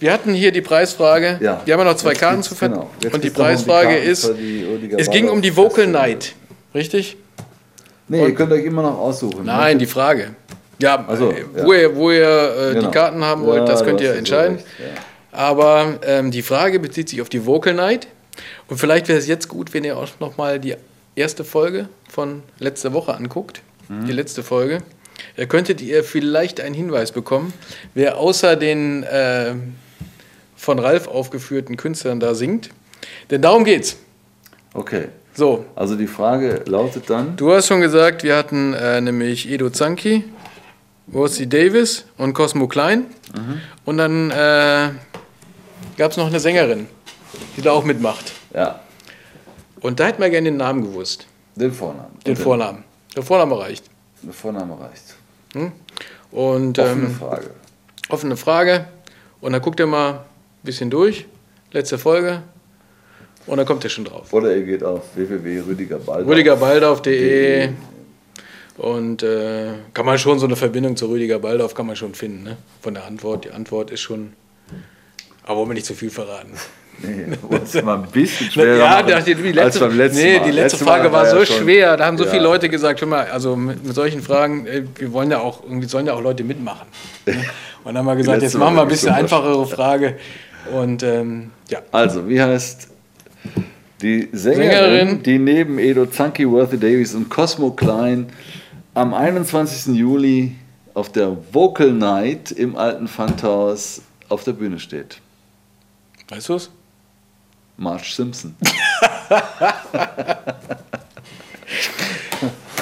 wir 0.00 0.12
hatten 0.12 0.34
hier 0.34 0.50
die 0.50 0.60
Preisfrage. 0.62 1.38
Ja. 1.40 1.62
Wir 1.64 1.74
haben 1.74 1.80
ja 1.80 1.84
noch 1.92 1.96
zwei 1.96 2.10
Jetzt 2.10 2.20
Karten 2.20 2.42
zu 2.42 2.54
ver 2.56 2.68
genau. 2.70 2.90
Und 3.04 3.14
die 3.22 3.28
die 3.28 3.30
Preisfrage 3.30 3.88
Karten 3.94 4.08
ist, 4.08 4.28
die 4.36 4.64
Rüdiger 4.64 4.98
es 4.98 5.08
ging 5.10 5.28
um 5.28 5.40
die 5.40 5.56
Vocal. 5.56 5.86
Night. 5.86 6.34
Richtig? 6.74 7.16
Nee, 8.08 8.26
ihr 8.26 8.34
könnt 8.34 8.52
euch 8.52 8.64
immer 8.64 8.82
noch 8.82 8.98
aussuchen. 8.98 9.44
Nein, 9.46 9.78
die 9.78 9.86
Frage. 9.86 10.30
Ja, 10.78 11.04
Ach 11.08 11.16
so, 11.16 11.30
äh, 11.30 11.40
ja. 11.56 11.64
wo 11.64 11.72
ihr, 11.72 11.96
wo 11.96 12.10
ihr 12.10 12.22
äh, 12.70 12.74
Genau. 12.74 12.86
die 12.88 12.92
Karten 12.92 13.24
haben 13.24 13.44
wollt, 13.44 13.60
Ja, 13.60 13.64
das 13.66 13.84
könnt 13.84 14.00
ihr 14.00 14.06
ja 14.08 14.12
so 14.14 14.18
entscheiden. 14.18 14.56
recht. 14.56 14.66
Aber 15.30 15.98
ähm, 16.04 16.30
die 16.30 16.42
Frage 16.42 16.78
bezieht 16.80 17.08
sich 17.08 17.22
auf 17.22 17.28
die 17.28 17.46
Vocal 17.46 17.74
Night. 17.74 18.08
Und 18.68 18.78
vielleicht 18.78 19.08
wäre 19.08 19.18
es 19.18 19.26
jetzt 19.26 19.48
gut, 19.48 19.72
wenn 19.74 19.84
ihr 19.84 19.96
auch 19.96 20.08
noch 20.20 20.36
mal 20.36 20.58
die 20.58 20.74
erste 21.14 21.44
Folge 21.44 21.88
von 22.10 22.42
letzter 22.58 22.92
Woche 22.92 23.14
anguckt. 23.14 23.62
Mhm. 23.88 24.06
Die 24.06 24.12
letzte 24.12 24.42
Folge. 24.42 24.78
Da 25.36 25.44
könntet 25.46 25.80
ihr 25.80 26.02
vielleicht 26.04 26.60
einen 26.60 26.74
Hinweis 26.74 27.12
bekommen, 27.12 27.52
wer 27.94 28.18
außer 28.18 28.56
den 28.56 29.04
äh, 29.04 29.54
von 30.56 30.78
Ralf 30.78 31.06
aufgeführten 31.06 31.76
Künstlern 31.76 32.18
da 32.20 32.34
singt. 32.34 32.70
Denn 33.30 33.40
darum 33.42 33.64
geht's. 33.64 33.96
Okay. 34.74 35.08
So, 35.34 35.64
Also 35.74 35.96
die 35.96 36.06
Frage 36.06 36.62
lautet 36.66 37.08
dann, 37.08 37.36
Du 37.36 37.52
hast 37.52 37.66
schon 37.66 37.80
gesagt, 37.80 38.22
wir 38.22 38.36
hatten 38.36 38.74
äh, 38.74 39.00
nämlich 39.00 39.48
Edo 39.50 39.70
Zanki, 39.70 40.24
Rossi 41.12 41.48
Davis 41.48 42.04
und 42.18 42.34
Cosmo 42.34 42.68
Klein. 42.68 43.06
Und 43.86 43.96
dann 43.96 44.30
äh, 44.30 44.90
gab 45.96 46.10
es 46.10 46.16
noch 46.18 46.26
eine 46.26 46.38
Sängerin, 46.38 46.86
die 47.56 47.62
da 47.62 47.72
auch 47.72 47.84
mitmacht. 47.84 48.32
ja, 48.54 48.80
Und 49.80 50.00
da 50.00 50.04
hätten 50.06 50.20
wir 50.20 50.28
gerne 50.28 50.50
den 50.50 50.58
Namen 50.58 50.82
gewusst, 50.82 51.26
den 51.56 51.72
Vornamen. 51.72 52.18
den 52.26 52.36
Und 52.36 52.42
Vornamen. 52.42 52.84
Der 53.16 53.22
Vorname 53.22 53.58
reicht. 53.58 53.84
Der 54.22 54.32
Vorname 54.34 54.78
reicht. 54.78 55.14
Und 56.30 56.78
Offene 56.78 57.06
ähm, 57.06 57.14
Frage. 57.18 57.50
offene 58.10 58.36
Frage. 58.36 58.84
Und 59.40 59.52
dann 59.52 59.62
guckt 59.62 59.80
ihr 59.80 59.86
mal 59.86 60.10
ein 60.12 60.18
bisschen 60.62 60.90
durch. 60.90 61.26
Letzte 61.72 61.98
Folge. 61.98 62.42
Und 63.46 63.56
dann 63.56 63.66
kommt 63.66 63.82
ihr 63.84 63.90
schon 63.90 64.04
drauf. 64.04 64.32
Oder 64.32 64.54
ihr 64.56 64.62
geht 64.64 64.84
auf 64.84 65.02
www.rüdigerball. 65.16 66.22
rüdigerbaldorf.de 66.24 67.70
und 68.78 69.22
äh, 69.22 69.66
kann 69.92 70.06
man 70.06 70.18
schon 70.18 70.38
so 70.38 70.46
eine 70.46 70.56
Verbindung 70.56 70.96
zu 70.96 71.06
Rüdiger 71.06 71.38
Baldorf 71.38 71.74
kann 71.74 71.86
man 71.86 71.94
schon 71.96 72.14
finden, 72.14 72.42
ne? 72.44 72.56
Von 72.80 72.94
der 72.94 73.04
Antwort. 73.04 73.44
Die 73.44 73.50
Antwort 73.50 73.90
ist 73.90 74.00
schon. 74.00 74.32
Aber 75.44 75.58
wollen 75.58 75.70
wir 75.70 75.74
nicht 75.74 75.86
zu 75.86 75.94
viel 75.94 76.08
verraten. 76.10 76.52
Nee, 76.98 77.36
das 77.50 77.82
mal 77.82 77.96
ein 77.98 78.06
bisschen 78.10 78.50
schwerer 78.50 78.78
ja, 78.78 79.02
die 79.02 79.12
als 79.12 79.26
letzte, 79.26 79.80
beim 79.80 79.96
letzten 79.96 80.22
nee, 80.22 80.32
die 80.38 80.50
letzte 80.50 80.52
Letztes 80.52 80.80
Mal 80.82 80.86
Frage 80.98 81.12
war 81.12 81.24
ja 81.24 81.30
so 81.30 81.44
schon- 81.44 81.56
schwer. 81.64 81.96
Da 81.96 82.06
haben 82.06 82.16
so 82.16 82.24
Ja. 82.24 82.30
viele 82.30 82.42
Leute 82.44 82.68
gesagt, 82.68 83.00
hör 83.00 83.08
mal, 83.08 83.26
also 83.26 83.56
mit, 83.56 83.84
mit 83.84 83.94
solchen 83.94 84.22
Fragen, 84.22 84.66
äh, 84.66 84.84
wir 84.96 85.12
wollen 85.12 85.30
ja 85.30 85.40
auch, 85.40 85.62
irgendwie 85.64 85.88
sollen 85.88 86.06
ja 86.06 86.14
auch 86.14 86.22
Leute 86.22 86.44
mitmachen. 86.44 86.86
Ne? 87.26 87.34
Und 87.84 87.94
dann 87.94 87.98
haben 87.98 88.06
wir 88.06 88.16
gesagt, 88.16 88.40
letzte 88.42 88.58
jetzt 88.58 88.60
machen 88.60 88.74
wir 88.74 88.78
war 88.78 88.84
ein 88.84 88.88
bisschen 88.88 89.12
einfachere 89.12 89.66
Frage. 89.66 90.16
Und 90.72 91.02
ähm, 91.02 91.50
ja, 91.68 91.80
Also, 91.90 92.28
wie 92.28 92.40
heißt 92.40 92.88
die 94.02 94.28
Sängerin, 94.32 94.70
Sängerin. 94.70 95.22
die 95.22 95.38
neben 95.38 95.78
Edo 95.78 96.06
Zanki, 96.06 96.48
Worthy 96.50 96.78
Davies 96.78 97.14
und 97.14 97.28
Cosmo 97.28 97.70
Klein 97.70 98.26
am 98.94 99.14
21. 99.14 99.94
Juli 99.94 100.56
auf 100.94 101.10
der 101.12 101.36
Vocal 101.52 101.92
Night 101.92 102.50
im 102.50 102.76
alten 102.76 103.08
Pfandhaus 103.08 104.02
auf 104.28 104.44
der 104.44 104.52
Bühne 104.52 104.78
steht? 104.78 105.18
weißt 106.28 106.48
du 106.48 106.54
es? 106.54 106.70
Marge 107.76 108.04
Simpson. 108.04 108.54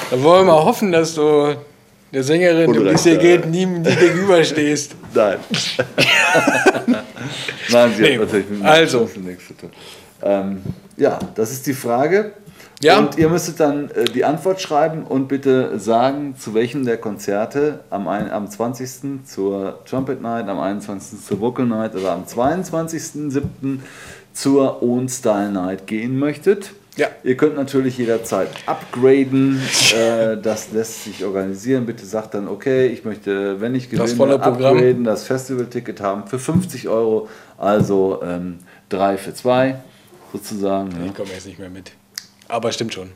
Da 0.09 0.21
wollen 0.21 0.45
wir 0.45 0.53
mal 0.53 0.63
hoffen, 0.65 0.91
dass 0.91 1.15
du 1.15 1.55
der 2.11 2.23
Sängerin, 2.23 2.67
um 2.67 2.73
die 2.73 2.89
es 2.89 3.03
hier 3.03 3.13
Unrecht, 3.13 3.43
geht, 3.43 3.51
nie, 3.51 3.65
nie 3.65 3.95
gegenüberstehst. 3.95 4.95
Nein. 5.13 5.37
Nein, 7.69 7.93
sie 7.95 8.01
Nee, 8.01 8.13
hat 8.15 8.21
natürlich 8.25 8.49
mit 8.49 8.59
Marge 8.59 8.77
also. 8.77 8.99
Simpson 9.05 9.23
nichts 9.23 9.47
zu 9.47 9.53
tun. 9.53 9.69
Ähm, 10.23 10.61
ja, 10.97 11.19
das 11.35 11.51
ist 11.51 11.67
die 11.67 11.73
Frage. 11.73 12.33
Ja. 12.81 12.97
Und 12.97 13.17
ihr 13.17 13.29
müsstet 13.29 13.59
dann 13.59 13.89
äh, 13.91 14.05
die 14.05 14.25
Antwort 14.25 14.59
schreiben 14.59 15.03
und 15.03 15.27
bitte 15.27 15.79
sagen, 15.79 16.35
zu 16.37 16.53
welchem 16.53 16.83
der 16.83 16.97
Konzerte 16.97 17.81
am, 17.91 18.07
ein, 18.07 18.31
am 18.31 18.49
20. 18.49 19.25
zur 19.25 19.79
Trumpet 19.85 20.21
Night, 20.21 20.47
am 20.47 20.59
21. 20.59 21.23
zur 21.23 21.39
Vocal 21.39 21.67
Night 21.67 21.95
oder 21.95 22.11
am 22.11 22.23
22.07. 22.23 23.79
zur 24.33 24.81
Own 24.81 25.09
Style 25.09 25.51
Night 25.51 25.85
gehen 25.85 26.17
möchtet. 26.17 26.71
Ja. 26.97 27.07
Ihr 27.23 27.37
könnt 27.37 27.55
natürlich 27.55 27.97
jederzeit 27.99 28.49
upgraden. 28.65 29.61
äh, 29.95 30.37
das 30.37 30.71
lässt 30.71 31.03
sich 31.03 31.23
organisieren. 31.23 31.85
Bitte 31.85 32.05
sagt 32.05 32.33
dann, 32.33 32.47
okay, 32.47 32.87
ich 32.87 33.05
möchte, 33.05 33.61
wenn 33.61 33.75
ich 33.75 33.91
gewinne, 33.91 34.07
volle 34.09 34.39
Programm. 34.39 34.75
upgraden, 34.75 35.03
das 35.03 35.23
Festival-Ticket 35.23 36.01
haben 36.01 36.27
für 36.27 36.39
50 36.39 36.89
Euro. 36.89 37.29
Also 37.59 38.21
ähm, 38.23 38.57
drei 38.89 39.17
für 39.17 39.35
zwei 39.35 39.77
sozusagen. 40.31 40.89
Ich 41.05 41.13
komme 41.13 41.29
jetzt 41.31 41.45
nicht 41.45 41.59
mehr 41.59 41.69
mit. 41.69 41.91
Aber 42.47 42.71
stimmt 42.71 42.93
schon. 42.93 43.11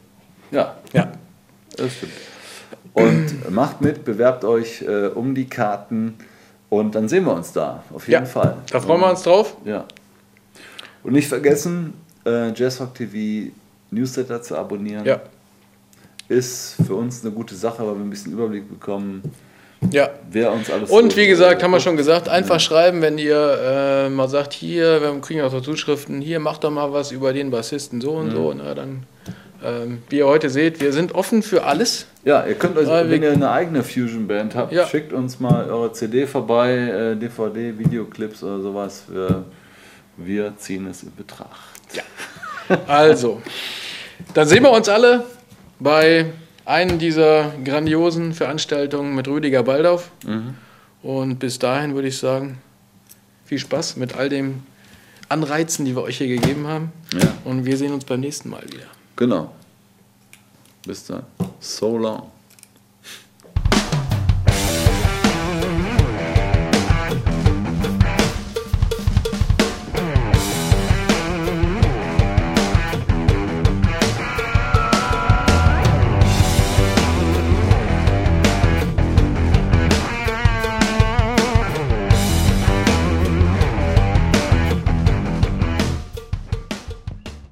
Ja, 0.51 0.77
Ja. 0.93 1.11
das 1.75 1.93
stimmt. 1.93 2.13
Und 2.93 3.51
macht 3.51 3.81
mit, 3.81 4.05
bewerbt 4.05 4.45
euch 4.45 4.81
äh, 4.81 5.07
um 5.07 5.35
die 5.35 5.47
Karten 5.49 6.15
und 6.69 6.95
dann 6.95 7.09
sehen 7.09 7.25
wir 7.25 7.33
uns 7.33 7.51
da, 7.51 7.83
auf 7.93 8.07
jeden 8.07 8.23
ja. 8.23 8.29
Fall. 8.29 8.57
Da 8.71 8.79
freuen 8.79 9.01
wir 9.01 9.09
uns 9.09 9.23
drauf. 9.23 9.57
Ja. 9.65 9.85
Und 11.03 11.13
nicht 11.13 11.27
vergessen, 11.27 11.93
äh, 12.25 12.53
Jazzrock 12.53 12.95
TV 12.95 13.51
Newsletter 13.91 14.41
zu 14.41 14.57
abonnieren. 14.57 15.05
Ja. 15.05 15.21
Ist 16.27 16.75
für 16.87 16.95
uns 16.95 17.23
eine 17.23 17.33
gute 17.33 17.55
Sache, 17.55 17.85
weil 17.85 17.95
wir 17.95 18.01
ein 18.03 18.09
bisschen 18.09 18.31
Überblick 18.33 18.67
bekommen, 18.69 19.21
Ja. 19.91 20.09
wer 20.31 20.51
uns 20.51 20.69
alles 20.69 20.89
Und 20.89 21.11
so- 21.11 21.17
wie 21.17 21.27
gesagt, 21.27 21.63
haben 21.63 21.71
wir 21.71 21.79
schon 21.79 21.97
gesagt, 21.97 22.27
einfach 22.29 22.59
schreiben, 22.59 23.01
wenn 23.01 23.17
ihr 23.17 24.05
äh, 24.07 24.09
mal 24.09 24.27
sagt, 24.27 24.53
hier, 24.53 25.01
wir 25.01 25.19
kriegen 25.21 25.41
auch 25.41 25.51
so 25.51 25.61
Zuschriften, 25.61 26.21
hier 26.21 26.39
macht 26.39 26.63
doch 26.63 26.71
mal 26.71 26.91
was 26.93 27.11
über 27.11 27.33
den 27.33 27.51
Bassisten 27.51 28.01
so 28.01 28.11
und 28.13 28.31
so. 28.31 28.53
Na, 28.53 28.73
dann, 28.73 29.03
ähm, 29.63 30.01
wie 30.09 30.17
ihr 30.17 30.27
heute 30.27 30.49
seht, 30.49 30.79
wir 30.81 30.91
sind 30.93 31.13
offen 31.15 31.41
für 31.43 31.63
alles. 31.63 32.07
Ja, 32.23 32.45
ihr 32.45 32.55
könnt 32.55 32.77
euch, 32.77 32.87
Ja, 32.87 33.03
wir- 33.03 33.11
wenn 33.11 33.23
ihr 33.23 33.31
eine 33.31 33.51
eigene 33.51 33.83
Fusion-Band 33.83 34.55
habt, 34.55 34.73
Ja. 34.73 34.85
schickt 34.87 35.13
uns 35.13 35.39
mal 35.39 35.69
eure 35.69 35.91
CD 35.93 36.25
vorbei, 36.27 36.73
äh, 36.73 37.15
DVD, 37.15 37.77
Videoclips 37.77 38.43
oder 38.43 38.61
sowas. 38.61 39.03
Wir, 39.09 39.45
wir 40.17 40.53
ziehen 40.57 40.87
es 40.87 41.03
in 41.03 41.13
Betracht. 41.15 41.59
Also, 42.87 43.41
dann 44.33 44.47
sehen 44.47 44.63
wir 44.63 44.71
uns 44.71 44.89
alle 44.89 45.23
bei 45.79 46.25
einer 46.65 46.97
dieser 46.97 47.51
grandiosen 47.63 48.33
Veranstaltungen 48.33 49.15
mit 49.15 49.27
Rüdiger 49.27 49.63
Baldauf. 49.63 50.11
Und 51.01 51.39
bis 51.39 51.59
dahin 51.59 51.93
würde 51.93 52.07
ich 52.07 52.17
sagen, 52.17 52.57
viel 53.45 53.59
Spaß 53.59 53.95
mit 53.97 54.15
all 54.15 54.29
den 54.29 54.63
Anreizen, 55.29 55.85
die 55.85 55.95
wir 55.95 56.01
euch 56.01 56.17
hier 56.17 56.27
gegeben 56.27 56.67
haben. 56.67 56.91
Ja. 57.13 57.33
Und 57.45 57.65
wir 57.65 57.77
sehen 57.77 57.93
uns 57.93 58.05
beim 58.05 58.19
nächsten 58.19 58.49
Mal 58.49 58.63
wieder. 58.63 58.85
Genau. 59.15 59.51
Bis 60.85 61.05
dann. 61.05 61.23
So 61.59 61.97
long. 61.97 62.31